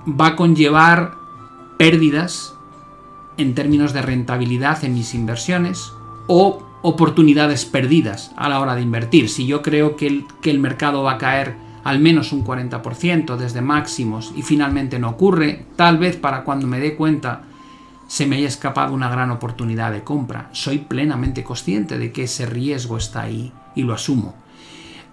va 0.07 0.27
a 0.27 0.35
conllevar 0.35 1.13
pérdidas 1.77 2.55
en 3.37 3.53
términos 3.53 3.93
de 3.93 4.01
rentabilidad 4.01 4.83
en 4.83 4.95
mis 4.95 5.13
inversiones 5.13 5.93
o 6.27 6.63
oportunidades 6.81 7.65
perdidas 7.65 8.31
a 8.35 8.49
la 8.49 8.59
hora 8.59 8.75
de 8.75 8.81
invertir. 8.81 9.29
Si 9.29 9.45
yo 9.45 9.61
creo 9.61 9.95
que 9.95 10.25
el 10.43 10.59
mercado 10.59 11.03
va 11.03 11.13
a 11.13 11.17
caer 11.19 11.55
al 11.83 11.99
menos 11.99 12.31
un 12.31 12.45
40% 12.45 13.37
desde 13.37 13.61
máximos 13.61 14.33
y 14.35 14.41
finalmente 14.41 14.99
no 14.99 15.09
ocurre, 15.09 15.65
tal 15.75 15.97
vez 15.97 16.17
para 16.17 16.43
cuando 16.43 16.67
me 16.67 16.79
dé 16.79 16.95
cuenta 16.95 17.43
se 18.07 18.25
me 18.27 18.35
haya 18.35 18.47
escapado 18.47 18.93
una 18.93 19.09
gran 19.09 19.31
oportunidad 19.31 19.91
de 19.91 20.03
compra. 20.03 20.49
Soy 20.51 20.79
plenamente 20.79 21.45
consciente 21.45 21.97
de 21.97 22.11
que 22.11 22.23
ese 22.23 22.45
riesgo 22.45 22.97
está 22.97 23.21
ahí 23.21 23.53
y 23.73 23.83
lo 23.83 23.93
asumo. 23.93 24.35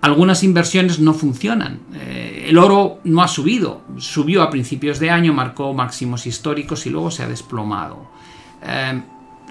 Algunas 0.00 0.42
inversiones 0.42 0.98
no 0.98 1.14
funcionan. 1.14 1.80
Eh, 1.94 2.46
el 2.48 2.58
oro 2.58 2.98
no 3.04 3.22
ha 3.22 3.28
subido. 3.28 3.82
Subió 3.98 4.42
a 4.42 4.50
principios 4.50 4.98
de 4.98 5.10
año, 5.10 5.32
marcó 5.32 5.72
máximos 5.74 6.26
históricos 6.26 6.86
y 6.86 6.90
luego 6.90 7.12
se 7.12 7.22
ha 7.22 7.28
desplomado. 7.28 8.08
Eh, 8.62 9.00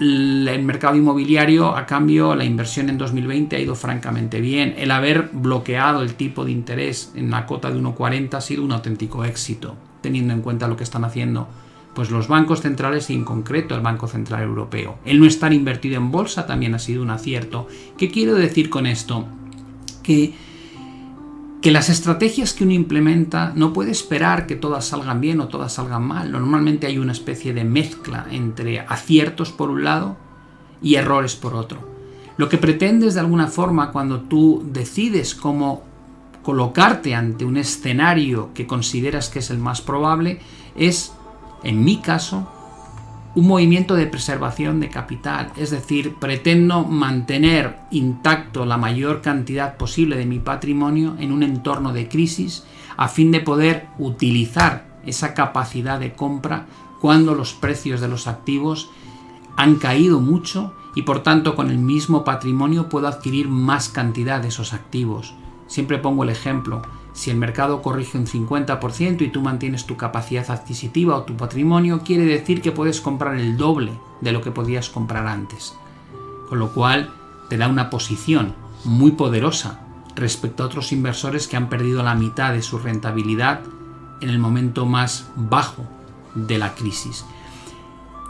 el 0.00 0.62
mercado 0.62 0.96
inmobiliario, 0.96 1.76
a 1.76 1.86
cambio, 1.86 2.34
la 2.34 2.44
inversión 2.44 2.88
en 2.88 2.98
2020 2.98 3.56
ha 3.56 3.60
ido 3.60 3.74
francamente 3.74 4.40
bien. 4.40 4.74
El 4.78 4.90
haber 4.90 5.30
bloqueado 5.32 6.02
el 6.02 6.14
tipo 6.14 6.44
de 6.44 6.52
interés 6.52 7.12
en 7.14 7.30
la 7.30 7.46
cota 7.46 7.70
de 7.70 7.80
1,40 7.80 8.34
ha 8.34 8.40
sido 8.40 8.64
un 8.64 8.72
auténtico 8.72 9.24
éxito, 9.24 9.74
teniendo 10.00 10.32
en 10.32 10.42
cuenta 10.42 10.68
lo 10.68 10.76
que 10.76 10.84
están 10.84 11.04
haciendo 11.04 11.48
pues 11.94 12.12
los 12.12 12.28
bancos 12.28 12.60
centrales 12.60 13.10
y 13.10 13.14
en 13.14 13.24
concreto 13.24 13.74
el 13.74 13.80
Banco 13.80 14.06
Central 14.06 14.42
Europeo. 14.44 14.98
El 15.04 15.18
no 15.18 15.26
estar 15.26 15.52
invertido 15.52 15.96
en 15.96 16.12
bolsa 16.12 16.46
también 16.46 16.76
ha 16.76 16.78
sido 16.78 17.02
un 17.02 17.10
acierto. 17.10 17.66
¿Qué 17.96 18.08
quiero 18.08 18.36
decir 18.36 18.70
con 18.70 18.86
esto? 18.86 19.26
Que 20.04 20.32
que 21.60 21.72
las 21.72 21.88
estrategias 21.88 22.52
que 22.52 22.64
uno 22.64 22.72
implementa 22.72 23.52
no 23.56 23.72
puede 23.72 23.90
esperar 23.90 24.46
que 24.46 24.54
todas 24.54 24.86
salgan 24.86 25.20
bien 25.20 25.40
o 25.40 25.48
todas 25.48 25.72
salgan 25.72 26.04
mal. 26.04 26.30
Normalmente 26.30 26.86
hay 26.86 26.98
una 26.98 27.12
especie 27.12 27.52
de 27.52 27.64
mezcla 27.64 28.26
entre 28.30 28.80
aciertos 28.80 29.50
por 29.50 29.70
un 29.70 29.82
lado 29.82 30.16
y 30.80 30.94
errores 30.94 31.34
por 31.34 31.54
otro. 31.54 31.80
Lo 32.36 32.48
que 32.48 32.58
pretendes 32.58 33.14
de 33.14 33.20
alguna 33.20 33.48
forma 33.48 33.90
cuando 33.90 34.20
tú 34.20 34.62
decides 34.72 35.34
cómo 35.34 35.82
colocarte 36.44 37.16
ante 37.16 37.44
un 37.44 37.56
escenario 37.56 38.50
que 38.54 38.68
consideras 38.68 39.28
que 39.28 39.40
es 39.40 39.50
el 39.50 39.58
más 39.58 39.80
probable 39.80 40.38
es, 40.76 41.12
en 41.64 41.84
mi 41.84 41.98
caso, 41.98 42.48
un 43.38 43.46
movimiento 43.46 43.94
de 43.94 44.08
preservación 44.08 44.80
de 44.80 44.88
capital, 44.88 45.52
es 45.56 45.70
decir, 45.70 46.16
pretendo 46.16 46.84
mantener 46.84 47.78
intacto 47.92 48.66
la 48.66 48.76
mayor 48.76 49.22
cantidad 49.22 49.76
posible 49.76 50.16
de 50.16 50.26
mi 50.26 50.40
patrimonio 50.40 51.14
en 51.20 51.30
un 51.30 51.44
entorno 51.44 51.92
de 51.92 52.08
crisis 52.08 52.64
a 52.96 53.06
fin 53.06 53.30
de 53.30 53.38
poder 53.38 53.86
utilizar 53.96 54.98
esa 55.06 55.34
capacidad 55.34 56.00
de 56.00 56.14
compra 56.14 56.66
cuando 57.00 57.36
los 57.36 57.54
precios 57.54 58.00
de 58.00 58.08
los 58.08 58.26
activos 58.26 58.90
han 59.56 59.76
caído 59.76 60.18
mucho 60.18 60.74
y 60.96 61.02
por 61.02 61.22
tanto 61.22 61.54
con 61.54 61.70
el 61.70 61.78
mismo 61.78 62.24
patrimonio 62.24 62.88
puedo 62.88 63.06
adquirir 63.06 63.48
más 63.48 63.88
cantidad 63.88 64.40
de 64.40 64.48
esos 64.48 64.72
activos. 64.72 65.34
Siempre 65.68 65.98
pongo 65.98 66.24
el 66.24 66.30
ejemplo, 66.30 66.82
si 67.18 67.30
el 67.30 67.36
mercado 67.36 67.82
corrige 67.82 68.16
un 68.16 68.28
50% 68.28 69.22
y 69.22 69.28
tú 69.30 69.42
mantienes 69.42 69.86
tu 69.86 69.96
capacidad 69.96 70.48
adquisitiva 70.52 71.16
o 71.16 71.24
tu 71.24 71.36
patrimonio, 71.36 72.02
quiere 72.04 72.24
decir 72.24 72.62
que 72.62 72.70
puedes 72.70 73.00
comprar 73.00 73.34
el 73.34 73.56
doble 73.56 73.90
de 74.20 74.30
lo 74.30 74.40
que 74.40 74.52
podías 74.52 74.88
comprar 74.88 75.26
antes. 75.26 75.74
Con 76.48 76.60
lo 76.60 76.70
cual 76.70 77.10
te 77.48 77.56
da 77.56 77.66
una 77.66 77.90
posición 77.90 78.54
muy 78.84 79.10
poderosa 79.10 79.80
respecto 80.14 80.62
a 80.62 80.66
otros 80.66 80.92
inversores 80.92 81.48
que 81.48 81.56
han 81.56 81.68
perdido 81.68 82.04
la 82.04 82.14
mitad 82.14 82.52
de 82.52 82.62
su 82.62 82.78
rentabilidad 82.78 83.62
en 84.20 84.30
el 84.30 84.38
momento 84.38 84.86
más 84.86 85.28
bajo 85.34 85.84
de 86.36 86.56
la 86.58 86.76
crisis. 86.76 87.24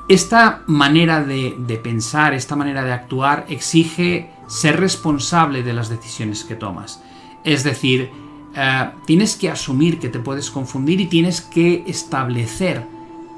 Esta 0.09 0.63
manera 0.67 1.23
de, 1.23 1.57
de, 1.59 1.77
pensar, 1.77 2.33
esta 2.33 2.57
manera 2.57 2.85
de 2.85 2.93
actuar 2.93 3.45
exige 3.51 4.31
ser 4.47 4.81
responsable 4.81 5.63
de 5.63 5.75
las 5.75 5.91
decisiones 5.91 6.43
que 6.45 6.55
tomas. 6.55 7.03
Es 7.45 7.65
decir, 7.65 8.28
eh, 8.61 8.91
tienes 9.07 9.37
que 9.37 9.49
asumir 9.49 10.01
que 10.01 10.09
te 10.09 10.19
puedes 10.19 10.51
confundir 10.51 11.01
y 11.01 11.07
tienes 11.07 11.41
que 11.41 11.85
establecer 11.87 12.85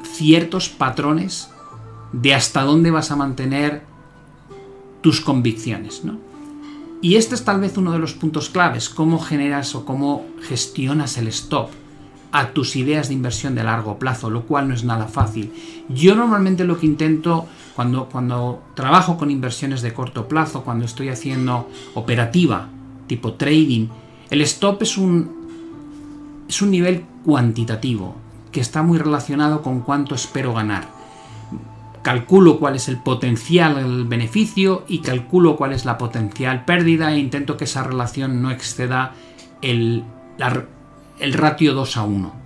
ciertos 0.02 0.70
patrones 0.70 1.50
de 2.12 2.32
hasta 2.34 2.62
dónde 2.62 2.90
vas 2.90 3.10
a 3.10 3.16
mantener 3.16 3.82
tus 5.02 5.20
convicciones. 5.20 6.02
Y 7.02 7.16
este 7.16 7.34
es 7.34 7.44
tal 7.44 7.60
vez 7.60 7.76
uno 7.76 7.92
de 7.92 7.98
los 7.98 8.14
puntos 8.14 8.48
claves, 8.48 8.88
cómo 8.88 9.18
generas 9.18 9.74
o 9.74 9.84
cómo 9.84 10.24
gestionas 10.48 11.18
el 11.18 11.28
stop 11.28 11.68
a 12.32 12.52
tus 12.54 12.76
ideas 12.76 13.08
de 13.08 13.14
inversión 13.14 13.54
de 13.54 13.64
largo 13.64 13.98
plazo, 13.98 14.30
lo 14.30 14.46
cual 14.46 14.68
no 14.68 14.74
es 14.74 14.84
nada 14.84 15.06
fácil. 15.06 15.52
Yo 15.90 16.14
normalmente 16.14 16.64
lo 16.64 16.78
que 16.78 16.86
intento 16.86 17.46
cuando, 17.76 18.06
cuando 18.06 18.62
trabajo 18.74 19.18
con 19.18 19.30
inversiones 19.30 19.82
de 19.82 19.92
corto 19.92 20.28
plazo, 20.28 20.62
cuando 20.62 20.86
estoy 20.86 21.10
haciendo 21.10 21.68
operativa, 21.92 22.68
tipo 23.06 23.34
trading, 23.34 23.88
el 24.30 24.40
stop 24.42 24.82
es 24.82 24.96
un, 24.96 26.46
es 26.48 26.62
un 26.62 26.70
nivel 26.70 27.04
cuantitativo 27.24 28.16
que 28.52 28.60
está 28.60 28.82
muy 28.82 28.98
relacionado 28.98 29.62
con 29.62 29.80
cuánto 29.80 30.14
espero 30.14 30.54
ganar. 30.54 30.88
Calculo 32.02 32.58
cuál 32.58 32.76
es 32.76 32.88
el 32.88 32.96
potencial 32.96 34.04
beneficio 34.06 34.84
y 34.88 35.00
calculo 35.00 35.56
cuál 35.56 35.72
es 35.72 35.84
la 35.84 35.98
potencial 35.98 36.64
pérdida 36.64 37.12
e 37.12 37.18
intento 37.18 37.56
que 37.56 37.64
esa 37.64 37.82
relación 37.82 38.40
no 38.40 38.50
exceda 38.50 39.12
el, 39.60 40.04
el 41.18 41.32
ratio 41.34 41.74
2 41.74 41.96
a 41.96 42.02
1. 42.04 42.40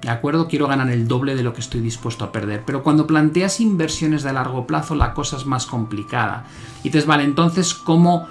¿De 0.00 0.10
acuerdo? 0.10 0.46
Quiero 0.46 0.68
ganar 0.68 0.88
el 0.90 1.08
doble 1.08 1.34
de 1.34 1.42
lo 1.42 1.52
que 1.52 1.60
estoy 1.60 1.80
dispuesto 1.80 2.24
a 2.24 2.32
perder. 2.32 2.62
Pero 2.64 2.82
cuando 2.82 3.06
planteas 3.06 3.60
inversiones 3.60 4.22
de 4.22 4.32
largo 4.32 4.66
plazo, 4.66 4.94
la 4.94 5.12
cosa 5.12 5.36
es 5.36 5.44
más 5.44 5.66
complicada. 5.66 6.46
Y 6.84 6.90
te 6.90 7.00
vale, 7.02 7.24
entonces, 7.24 7.74
¿cómo, 7.74 8.26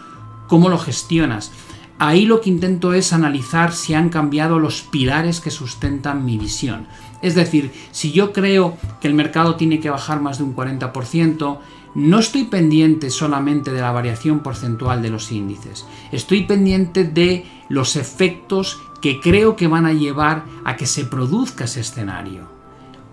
cómo 0.48 0.70
lo 0.70 0.80
gestionas? 0.80 1.52
Ahí 2.00 2.26
lo 2.26 2.42
que 2.42 2.50
intento 2.50 2.94
es 2.94 3.12
analizar 3.12 3.74
si 3.74 3.96
han 3.96 4.10
cambiado 4.10 4.60
los 4.60 4.82
pilares 4.82 5.40
que 5.40 5.50
sustentan 5.50 6.26
mi 6.26 6.38
visión. 6.38 6.88
Es 7.22 7.34
decir, 7.34 7.72
si 7.92 8.12
yo 8.12 8.34
creo 8.34 8.78
que 9.02 9.08
el 9.08 9.16
mercado 9.16 9.56
tiene 9.56 9.80
que 9.80 9.90
bajar 9.90 10.22
más 10.22 10.38
de 10.38 10.44
un 10.44 10.56
40%, 10.56 11.60
no 11.96 12.20
estoy 12.20 12.44
pendiente 12.44 13.10
solamente 13.10 13.72
de 13.72 13.82
la 13.82 13.92
variación 13.92 14.42
porcentual 14.42 15.02
de 15.02 15.10
los 15.10 15.32
índices, 15.32 15.88
estoy 16.12 16.44
pendiente 16.44 17.04
de 17.04 17.46
los 17.70 17.96
efectos 17.96 18.80
que 19.02 19.20
creo 19.20 19.56
que 19.56 19.68
van 19.68 19.88
a 19.88 19.94
llevar 19.94 20.46
a 20.64 20.76
que 20.76 20.86
se 20.86 21.06
produzca 21.06 21.64
ese 21.64 21.80
escenario. 21.80 22.48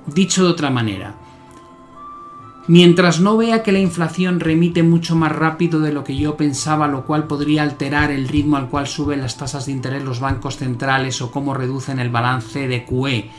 Dicho 0.06 0.44
de 0.44 0.50
otra 0.50 0.68
manera, 0.68 1.14
Mientras 2.66 3.20
no 3.20 3.36
vea 3.36 3.62
que 3.62 3.72
la 3.72 3.78
inflación 3.78 4.40
remite 4.40 4.82
mucho 4.82 5.16
más 5.16 5.30
rápido 5.32 5.80
de 5.80 5.92
lo 5.92 6.02
que 6.02 6.16
yo 6.16 6.38
pensaba, 6.38 6.88
lo 6.88 7.04
cual 7.04 7.26
podría 7.26 7.62
alterar 7.62 8.10
el 8.10 8.26
ritmo 8.26 8.56
al 8.56 8.70
cual 8.70 8.86
suben 8.86 9.20
las 9.20 9.36
tasas 9.36 9.66
de 9.66 9.72
interés 9.72 10.02
los 10.02 10.18
bancos 10.18 10.56
centrales 10.56 11.20
o 11.20 11.30
cómo 11.30 11.52
reducen 11.52 11.98
el 11.98 12.08
balance 12.08 12.66
de 12.66 12.86
QE, 12.86 13.30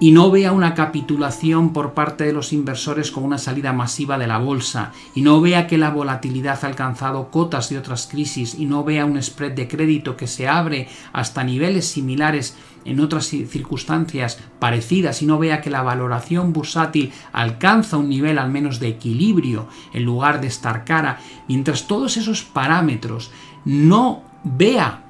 y 0.00 0.10
no 0.10 0.30
vea 0.30 0.52
una 0.52 0.74
capitulación 0.74 1.72
por 1.72 1.94
parte 1.94 2.24
de 2.24 2.32
los 2.32 2.52
inversores 2.52 3.10
con 3.10 3.24
una 3.24 3.38
salida 3.38 3.72
masiva 3.72 4.18
de 4.18 4.26
la 4.26 4.38
bolsa, 4.38 4.92
y 5.14 5.22
no 5.22 5.40
vea 5.40 5.66
que 5.66 5.78
la 5.78 5.90
volatilidad 5.90 6.58
ha 6.62 6.66
alcanzado 6.66 7.30
cotas 7.30 7.68
de 7.70 7.78
otras 7.78 8.06
crisis, 8.06 8.56
y 8.58 8.66
no 8.66 8.84
vea 8.84 9.04
un 9.04 9.22
spread 9.22 9.52
de 9.52 9.68
crédito 9.68 10.16
que 10.16 10.26
se 10.26 10.48
abre 10.48 10.88
hasta 11.12 11.44
niveles 11.44 11.86
similares 11.86 12.56
en 12.84 13.00
otras 13.00 13.26
circunstancias 13.26 14.40
parecidas, 14.58 15.22
y 15.22 15.26
no 15.26 15.38
vea 15.38 15.60
que 15.60 15.70
la 15.70 15.82
valoración 15.82 16.52
bursátil 16.52 17.12
alcanza 17.32 17.96
un 17.96 18.08
nivel 18.08 18.38
al 18.38 18.50
menos 18.50 18.80
de 18.80 18.88
equilibrio 18.88 19.68
en 19.92 20.04
lugar 20.04 20.40
de 20.40 20.48
estar 20.48 20.84
cara, 20.84 21.20
mientras 21.48 21.86
todos 21.86 22.16
esos 22.16 22.42
parámetros 22.42 23.30
no 23.64 24.22
vea 24.42 25.02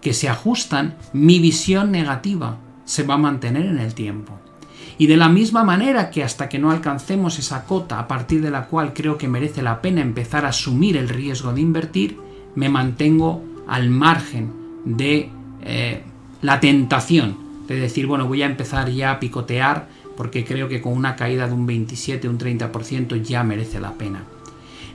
que 0.00 0.12
se 0.12 0.28
ajustan, 0.28 0.96
mi 1.12 1.38
visión 1.38 1.92
negativa 1.92 2.58
se 2.92 3.04
va 3.04 3.14
a 3.14 3.18
mantener 3.18 3.64
en 3.64 3.78
el 3.78 3.94
tiempo. 3.94 4.38
Y 4.98 5.06
de 5.06 5.16
la 5.16 5.30
misma 5.30 5.64
manera 5.64 6.10
que 6.10 6.22
hasta 6.22 6.50
que 6.50 6.58
no 6.58 6.70
alcancemos 6.70 7.38
esa 7.38 7.64
cota 7.64 7.98
a 7.98 8.06
partir 8.06 8.42
de 8.42 8.50
la 8.50 8.66
cual 8.66 8.92
creo 8.92 9.16
que 9.16 9.28
merece 9.28 9.62
la 9.62 9.80
pena 9.80 10.02
empezar 10.02 10.44
a 10.44 10.50
asumir 10.50 10.98
el 10.98 11.08
riesgo 11.08 11.54
de 11.54 11.62
invertir, 11.62 12.18
me 12.54 12.68
mantengo 12.68 13.42
al 13.66 13.88
margen 13.88 14.52
de 14.84 15.30
eh, 15.62 16.02
la 16.42 16.60
tentación 16.60 17.38
de 17.66 17.76
decir, 17.76 18.06
bueno, 18.06 18.28
voy 18.28 18.42
a 18.42 18.46
empezar 18.46 18.90
ya 18.90 19.12
a 19.12 19.20
picotear 19.20 19.88
porque 20.14 20.44
creo 20.44 20.68
que 20.68 20.82
con 20.82 20.92
una 20.92 21.16
caída 21.16 21.46
de 21.46 21.54
un 21.54 21.64
27, 21.64 22.28
un 22.28 22.36
30% 22.36 23.22
ya 23.22 23.42
merece 23.42 23.80
la 23.80 23.94
pena. 23.94 24.22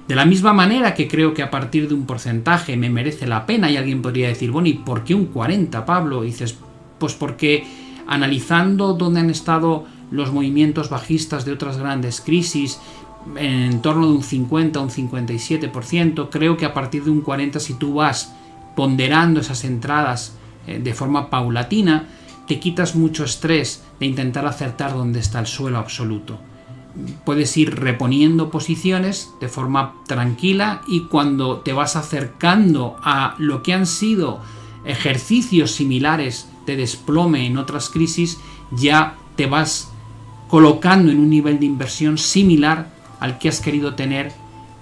De 0.08 0.14
la 0.14 0.26
misma 0.26 0.54
manera 0.54 0.94
que 0.94 1.08
creo 1.08 1.34
que 1.34 1.42
a 1.42 1.50
partir 1.50 1.88
de 1.88 1.96
un 1.96 2.06
porcentaje 2.06 2.78
me 2.78 2.92
merece 2.92 3.26
la 3.26 3.48
pena 3.48 3.72
y 3.72 3.78
alguien 3.78 4.04
podría 4.04 4.28
decir, 4.28 4.52
bueno, 4.52 4.68
¿y 4.68 4.74
por 4.74 5.04
qué 5.04 5.16
un 5.16 5.26
40, 5.26 5.84
Pablo? 5.84 6.22
Dices, 6.22 6.56
pues 7.00 7.14
porque 7.14 7.87
analizando 8.08 8.94
dónde 8.94 9.20
han 9.20 9.30
estado 9.30 9.86
los 10.12 10.32
movimientos 10.32 10.90
bajistas 10.90 11.46
de 11.46 11.52
otras 11.52 11.78
grandes 11.78 12.22
crisis, 12.22 12.80
en 13.36 13.82
torno 13.82 14.08
de 14.08 14.14
un 14.14 14.24
50 14.24 14.80
o 14.80 14.84
un 14.84 14.90
57%, 14.90 16.30
creo 16.32 16.58
que 16.58 16.66
a 16.66 16.74
partir 16.74 17.04
de 17.04 17.12
un 17.12 17.22
40 17.22 17.60
si 17.60 17.74
tú 17.74 17.96
vas 17.96 18.34
ponderando 18.76 19.42
esas 19.42 19.64
entradas 19.66 20.36
eh, 20.66 20.80
de 20.80 20.94
forma 20.94 21.30
paulatina, 21.30 22.08
te 22.48 22.60
quitas 22.60 22.96
mucho 22.96 23.26
estrés 23.26 23.84
de 24.00 24.06
intentar 24.06 24.46
acertar 24.46 24.94
dónde 24.94 25.20
está 25.20 25.40
el 25.40 25.48
suelo 25.48 25.78
absoluto. 25.78 26.40
Puedes 27.26 27.56
ir 27.58 27.76
reponiendo 27.76 28.50
posiciones 28.50 29.30
de 29.42 29.50
forma 29.50 29.96
tranquila 30.08 30.82
y 30.88 31.02
cuando 31.02 31.60
te 31.60 31.74
vas 31.74 31.96
acercando 31.96 32.96
a 33.04 33.36
lo 33.38 33.62
que 33.62 33.74
han 33.74 33.86
sido 33.86 34.40
ejercicios 34.86 35.72
similares 35.72 36.48
de 36.68 36.76
desplome 36.76 37.48
en 37.48 37.58
otras 37.58 37.90
crisis, 37.90 38.38
ya 38.72 39.16
te 39.36 39.48
vas 39.48 39.92
colocando 40.48 41.12
en 41.12 41.20
un 41.20 41.30
nivel 41.30 41.60
de 41.60 41.66
inversión 41.66 42.20
similar 42.20 42.94
al 43.20 43.40
que 43.40 43.50
has 43.50 43.60
querido 43.60 43.96
tener 43.96 44.32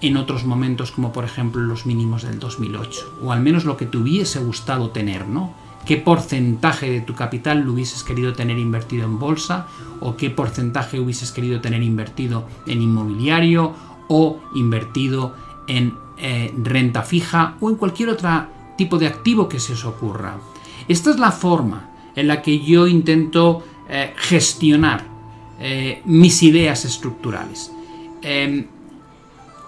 en 0.02 0.18
otros 0.18 0.44
momentos 0.44 0.90
como 0.90 1.12
por 1.12 1.24
ejemplo 1.24 1.62
los 1.62 1.86
mínimos 1.86 2.22
del 2.22 2.38
2008 2.38 3.20
o 3.22 3.32
al 3.32 3.40
menos 3.40 3.64
lo 3.64 3.78
que 3.78 3.86
te 3.86 3.96
hubiese 3.96 4.40
gustado 4.40 4.90
tener, 4.90 5.26
¿no? 5.26 5.54
qué 5.86 5.96
porcentaje 5.96 6.90
de 6.90 7.00
tu 7.00 7.14
capital 7.14 7.60
lo 7.60 7.72
hubieses 7.72 8.02
querido 8.02 8.34
tener 8.34 8.58
invertido 8.58 9.04
en 9.04 9.18
bolsa 9.18 9.68
o 10.00 10.16
qué 10.16 10.28
porcentaje 10.28 11.00
hubieses 11.00 11.30
querido 11.30 11.60
tener 11.60 11.82
invertido 11.82 12.46
en 12.66 12.82
inmobiliario 12.82 13.72
o 14.08 14.40
invertido 14.54 15.34
en 15.68 15.94
eh, 16.18 16.52
renta 16.62 17.02
fija 17.02 17.54
o 17.60 17.70
en 17.70 17.76
cualquier 17.76 18.10
otro 18.10 18.46
tipo 18.76 18.98
de 18.98 19.06
activo 19.06 19.48
que 19.48 19.60
se 19.60 19.72
os 19.72 19.84
ocurra. 19.84 20.36
Esta 20.88 21.10
es 21.10 21.18
la 21.18 21.32
forma 21.32 21.90
en 22.14 22.28
la 22.28 22.42
que 22.42 22.60
yo 22.60 22.86
intento 22.86 23.64
eh, 23.88 24.12
gestionar 24.16 25.04
eh, 25.60 26.02
mis 26.04 26.42
ideas 26.42 26.84
estructurales. 26.84 27.70
Em, 28.22 28.66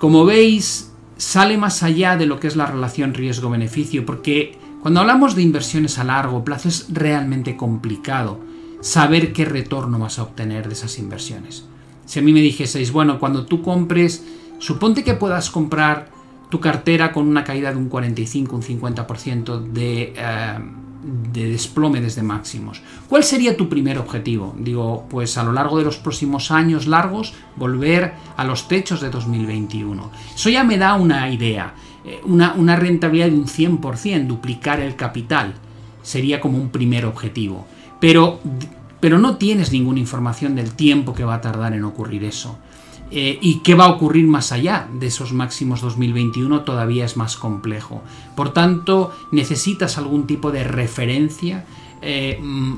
como 0.01 0.25
veis, 0.25 0.93
sale 1.17 1.57
más 1.57 1.83
allá 1.83 2.17
de 2.17 2.27
lo 2.27 2.39
que 2.39 2.47
es 2.47 2.57
la 2.57 2.67
relación 2.67 3.15
riesgo-beneficio, 3.15 4.07
porque 4.07 4.59
cuando 4.81 5.01
hablamos 5.01 5.35
de 5.35 5.43
inversiones 5.43 5.99
a 5.99 6.05
largo 6.05 6.45
plazo 6.45 6.69
es 6.69 6.87
realmente 6.91 7.57
complicado 7.57 8.39
saber 8.81 9.33
qué 9.33 9.45
retorno 9.45 9.99
vas 9.99 10.19
a 10.19 10.23
obtener 10.23 10.69
de 10.69 10.75
esas 10.75 10.99
inversiones. 10.99 11.65
Si 12.07 12.21
a 12.21 12.23
mí 12.23 12.33
me 12.33 12.41
dijeseis, 12.41 12.93
bueno, 12.93 13.19
cuando 13.19 13.45
tú 13.45 13.63
compres, 13.63 14.25
suponte 14.59 15.05
que 15.05 15.15
puedas 15.15 15.51
comprar 15.51 16.11
tu 16.49 16.61
cartera 16.61 17.13
con 17.13 17.27
una 17.27 17.45
caída 17.45 17.71
de 17.71 17.77
un 17.77 17.89
45, 17.89 18.57
un 18.57 18.63
50% 18.63 19.61
de, 19.61 20.15
eh, 20.17 20.59
de 21.02 21.50
desplome 21.50 22.00
desde 22.00 22.23
máximos. 22.23 22.83
¿Cuál 23.09 23.23
sería 23.23 23.57
tu 23.57 23.69
primer 23.69 23.99
objetivo? 23.99 24.55
Digo, 24.59 25.07
pues 25.09 25.38
a 25.38 25.45
lo 25.45 25.52
largo 25.52 25.78
de 25.78 25.85
los 25.85 25.97
próximos 25.97 26.50
años 26.50 26.87
largos, 26.87 27.35
volver 27.57 28.14
a 28.37 28.45
los 28.45 28.69
techos 28.69 29.00
de 29.00 29.11
2021. 29.11 30.11
Eso 30.35 30.50
ya 30.50 30.64
me 30.64 30.76
da 30.76 30.95
una 30.95 31.30
idea. 31.30 31.75
Eh, 32.04 32.21
una, 32.25 32.76
rentabilidad 32.76 33.26
de 33.26 33.34
un 33.34 33.47
100%, 33.47 34.26
duplicar 34.26 34.80
el 34.80 34.97
capital, 34.97 35.54
sería 36.02 36.41
como 36.41 36.58
un 36.58 36.71
primer 36.71 37.04
objetivo. 37.04 37.67
Pero, 38.00 38.41
pero 39.00 39.19
no 39.19 39.37
tienes 39.37 39.73
ninguna 39.73 40.00
información 40.00 40.56
del 40.56 40.73
tiempo 40.73 41.15
que 41.15 41.25
va 41.25 41.34
a 41.34 41.41
tardar 41.41 41.75
en 41.75 41.84
ocurrir 41.84 42.25
eso. 42.25 42.58
Eh, 43.10 43.38
y 43.40 43.60
qué 43.60 43.75
va 43.75 43.84
a 43.84 43.88
ocurrir 43.88 44.26
más 44.26 44.52
allá 44.52 44.86
de 44.92 45.06
esos 45.06 45.32
máximos 45.32 45.80
2021 45.80 46.60
todavía 46.60 47.04
es 47.04 47.16
más 47.16 47.36
complejo. 47.36 48.02
Por 48.36 48.52
tanto, 48.52 49.12
necesitas 49.30 49.97
algún 49.97 50.26
tipo 50.26 50.50
de 50.50 50.64
referencia 50.64 51.64
eh, 52.02 52.38
mm, 52.40 52.75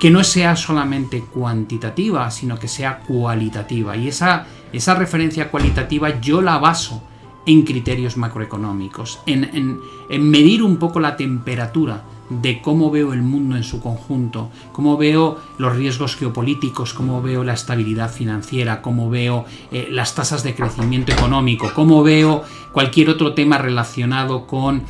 que 0.00 0.10
no 0.10 0.24
sea 0.24 0.56
solamente 0.56 1.20
cuantitativa, 1.20 2.30
sino 2.30 2.58
que 2.58 2.68
sea 2.68 3.00
cualitativa. 3.00 3.96
Y 3.96 4.08
esa, 4.08 4.46
esa 4.72 4.94
referencia 4.94 5.50
cualitativa 5.50 6.20
yo 6.20 6.40
la 6.40 6.58
baso 6.58 7.02
en 7.46 7.62
criterios 7.62 8.16
macroeconómicos, 8.16 9.20
en, 9.26 9.80
medir 10.08 10.62
un 10.62 10.78
poco 10.78 11.00
la 11.00 11.16
temperatura 11.16 12.02
de 12.30 12.60
cómo 12.62 12.90
veo 12.90 13.12
el 13.12 13.22
mundo 13.22 13.56
en 13.56 13.64
su 13.64 13.80
conjunto, 13.80 14.50
cómo 14.72 14.96
veo 14.96 15.38
los 15.58 15.76
riesgos 15.76 16.16
geopolíticos, 16.16 16.94
cómo 16.94 17.20
veo 17.22 17.44
la 17.44 17.52
estabilidad 17.52 18.10
financiera, 18.10 18.80
cómo 18.82 19.10
veo 19.10 19.44
eh, 19.70 19.88
las 19.90 20.14
tasas 20.14 20.42
de 20.42 20.54
crecimiento 20.54 21.12
económico, 21.12 21.70
cómo 21.74 22.02
veo 22.02 22.42
cualquier 22.72 23.10
otro 23.10 23.34
tema 23.34 23.58
relacionado 23.58 24.46
con 24.46 24.82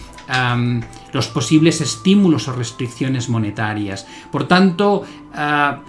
los 1.12 1.29
posibles 1.29 1.83
estímulos 1.83 2.49
o 2.49 2.55
restricciones 2.55 3.29
monetarias. 3.29 4.07
Por 4.33 4.49
tanto, 4.49 5.03
ah, 5.35 5.81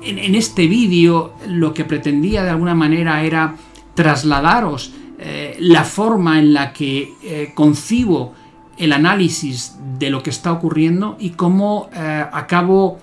en 0.00 0.34
este 0.36 0.68
vídeo 0.68 1.34
lo 1.48 1.74
que 1.74 1.84
pretendía 1.84 2.44
de 2.44 2.50
alguna 2.50 2.74
manera 2.74 3.24
era 3.24 3.56
trasladaros 3.94 4.92
eh, 5.24 5.56
la 5.60 5.84
forma 5.84 6.40
en 6.40 6.52
la 6.52 6.72
que 6.72 7.14
eh, 7.22 7.52
concibo 7.54 8.34
el 8.82 8.92
análisis 8.92 9.76
de 10.00 10.10
lo 10.10 10.24
que 10.24 10.30
está 10.30 10.50
ocurriendo 10.50 11.16
y 11.20 11.30
cómo 11.30 11.88
eh, 11.94 12.26
acabo 12.32 12.98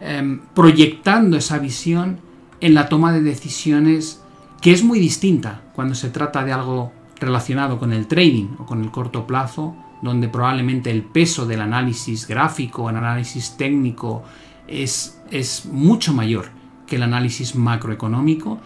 em, 0.00 0.40
proyectando 0.54 1.36
esa 1.36 1.58
visión 1.58 2.20
en 2.62 2.72
la 2.72 2.88
toma 2.88 3.12
de 3.12 3.20
decisiones 3.20 4.22
que 4.62 4.72
es 4.72 4.82
muy 4.82 4.98
distinta 4.98 5.60
cuando 5.74 5.94
se 5.94 6.08
trata 6.08 6.44
de 6.44 6.52
algo 6.52 6.92
relacionado 7.20 7.78
con 7.78 7.92
el 7.92 8.06
trading 8.06 8.56
o 8.58 8.64
con 8.64 8.82
el 8.82 8.90
corto 8.90 9.26
plazo, 9.26 9.76
donde 10.00 10.30
probablemente 10.30 10.90
el 10.90 11.02
peso 11.02 11.44
del 11.44 11.60
análisis 11.60 12.26
gráfico, 12.26 12.88
el 12.88 12.96
análisis 12.96 13.58
técnico, 13.58 14.22
es, 14.66 15.20
es 15.30 15.66
mucho 15.66 16.14
mayor 16.14 16.46
que 16.86 16.96
el 16.96 17.02
análisis 17.02 17.54
macroeconómico 17.54 18.60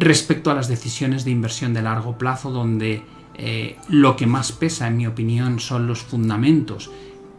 respecto 0.00 0.50
a 0.50 0.54
las 0.54 0.66
decisiones 0.66 1.24
de 1.24 1.30
inversión 1.30 1.72
de 1.74 1.82
largo 1.82 2.18
plazo, 2.18 2.50
donde 2.50 3.04
eh, 3.34 3.76
lo 3.88 4.16
que 4.16 4.26
más 4.26 4.52
pesa, 4.52 4.88
en 4.88 4.96
mi 4.96 5.06
opinión, 5.06 5.60
son 5.60 5.86
los 5.86 6.00
fundamentos 6.02 6.90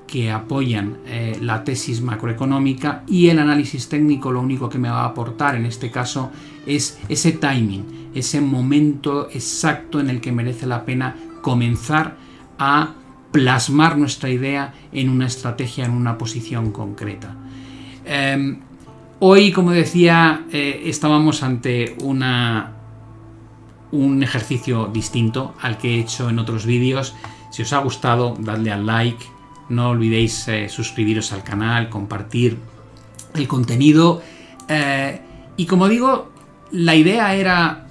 que 0.08 0.32
apoyan 0.32 0.97
eh, 1.08 1.38
la 1.41 1.63
tesis 1.63 2.01
macroeconómica 2.01 3.03
y 3.08 3.29
el 3.29 3.39
análisis 3.39 3.89
técnico 3.89 4.32
lo 4.32 4.41
único 4.41 4.69
que 4.69 4.77
me 4.77 4.89
va 4.89 5.01
a 5.01 5.06
aportar 5.06 5.56
en 5.56 5.65
este 5.65 5.89
caso 5.89 6.29
es 6.67 6.99
ese 7.10 7.32
timing, 7.32 8.12
ese 8.13 8.39
momento 8.41 9.29
exacto 9.32 9.99
en 9.99 10.10
el 10.10 10.21
que 10.21 10.32
merece 10.32 10.67
la 10.67 10.86
pena 10.86 11.15
comenzar 11.41 12.15
a 12.60 12.93
plasmar 13.32 13.97
nuestra 13.97 14.29
idea 14.29 14.73
en 14.91 15.10
una 15.10 15.25
estrategia, 15.25 15.86
en 15.86 15.91
una 15.91 16.17
posición 16.17 16.71
concreta. 16.71 17.36
Em, 18.06 18.60
Hoy, 19.25 19.53
como 19.53 19.71
decía, 19.71 20.43
eh, 20.51 20.82
estábamos 20.88 21.43
ante 21.43 21.95
una, 22.03 22.73
un 23.93 24.23
ejercicio 24.23 24.89
distinto 24.91 25.53
al 25.62 25.77
que 25.77 25.95
he 25.95 25.99
hecho 25.99 26.29
en 26.29 26.39
otros 26.39 26.65
vídeos. 26.65 27.15
Si 27.51 27.62
os 27.62 27.71
ha 27.73 27.77
gustado, 27.77 28.36
dadle 28.39 28.71
al 28.71 28.86
like. 28.86 29.25
No 29.69 29.89
olvidéis 29.89 30.47
eh, 30.47 30.67
suscribiros 30.67 31.32
al 31.32 31.43
canal, 31.43 31.89
compartir 31.89 32.58
el 33.36 33.47
contenido. 33.47 34.21
Eh, 34.67 35.21
y 35.56 35.65
como 35.67 35.88
digo, 35.88 36.32
la 36.71 36.95
idea 36.95 37.36
era 37.36 37.86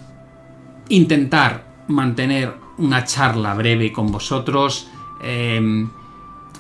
intentar 0.89 1.85
mantener 1.87 2.53
una 2.79 3.05
charla 3.05 3.55
breve 3.55 3.93
con 3.93 4.11
vosotros. 4.11 4.89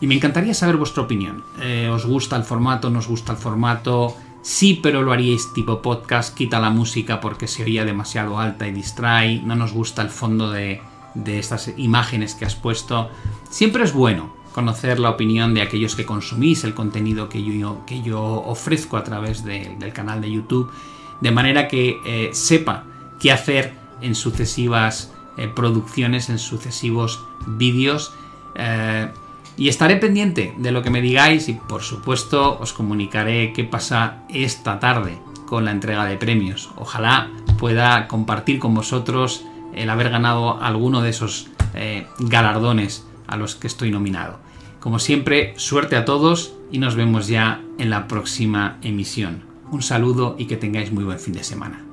y 0.00 0.06
me 0.06 0.14
encantaría 0.14 0.54
saber 0.54 0.76
vuestra 0.76 1.02
opinión. 1.02 1.42
¿Os 1.90 2.06
gusta 2.06 2.36
el 2.36 2.44
formato? 2.44 2.90
¿No 2.90 3.00
os 3.00 3.08
gusta 3.08 3.32
el 3.32 3.38
formato? 3.38 4.16
Sí, 4.42 4.80
pero 4.82 5.02
lo 5.02 5.12
haríais 5.12 5.52
tipo 5.54 5.82
podcast, 5.82 6.36
quita 6.36 6.58
la 6.58 6.70
música 6.70 7.20
porque 7.20 7.46
se 7.46 7.62
oía 7.62 7.84
demasiado 7.84 8.40
alta 8.40 8.66
y 8.66 8.72
distrae, 8.72 9.40
no 9.40 9.54
nos 9.54 9.72
gusta 9.72 10.02
el 10.02 10.10
fondo 10.10 10.50
de, 10.50 10.82
estas 11.24 11.72
imágenes 11.76 12.34
que 12.34 12.44
has 12.44 12.56
puesto. 12.56 13.08
Siempre 13.50 13.84
es 13.84 13.92
bueno 13.92 14.34
conocer 14.52 14.98
la 14.98 15.10
opinión 15.10 15.54
de 15.54 15.62
aquellos 15.62 15.94
que 15.94 16.04
consumís 16.04 16.64
el 16.64 16.74
contenido 16.74 17.28
que 17.28 17.42
yo, 17.42 17.86
que 17.86 18.02
yo 18.02 18.20
ofrezco 18.20 18.96
a 18.96 19.04
través 19.04 19.44
del 19.44 19.92
canal 19.92 20.20
de 20.20 20.32
YouTube, 20.32 20.72
de 21.20 21.30
manera 21.30 21.68
que 21.68 22.00
eh, 22.04 22.30
sepa 22.32 22.84
qué 23.20 23.30
hacer 23.30 23.74
en 24.00 24.16
sucesivas 24.16 25.14
eh, 25.36 25.46
producciones, 25.46 26.28
en 26.30 26.40
sucesivos 26.40 27.24
vídeos. 27.46 28.12
Eh, 28.56 29.08
Y 29.56 29.68
estaré 29.68 29.96
pendiente 29.96 30.54
de 30.56 30.72
lo 30.72 30.82
que 30.82 30.90
me 30.90 31.02
digáis 31.02 31.48
y 31.48 31.54
por 31.54 31.82
supuesto 31.82 32.58
os 32.58 32.72
comunicaré 32.72 33.52
qué 33.52 33.64
pasa 33.64 34.24
esta 34.28 34.80
tarde 34.80 35.18
con 35.46 35.64
la 35.64 35.70
entrega 35.70 36.06
de 36.06 36.16
premios. 36.16 36.70
Ojalá 36.76 37.30
pueda 37.58 38.08
compartir 38.08 38.58
con 38.58 38.74
vosotros 38.74 39.44
el 39.74 39.90
haber 39.90 40.10
ganado 40.10 40.62
alguno 40.62 41.02
de 41.02 41.10
esos 41.10 41.48
eh, 41.74 42.06
galardones 42.18 43.06
a 43.26 43.36
los 43.36 43.54
que 43.54 43.66
estoy 43.66 43.90
nominado. 43.90 44.38
Como 44.80 44.98
siempre, 44.98 45.54
suerte 45.56 45.96
a 45.96 46.04
todos 46.04 46.54
y 46.70 46.78
nos 46.78 46.96
vemos 46.96 47.28
ya 47.28 47.60
en 47.78 47.90
la 47.90 48.08
próxima 48.08 48.78
emisión. 48.82 49.44
Un 49.70 49.82
saludo 49.82 50.34
y 50.38 50.46
que 50.46 50.56
tengáis 50.56 50.90
muy 50.90 51.04
buen 51.04 51.20
fin 51.20 51.34
de 51.34 51.44
semana. 51.44 51.91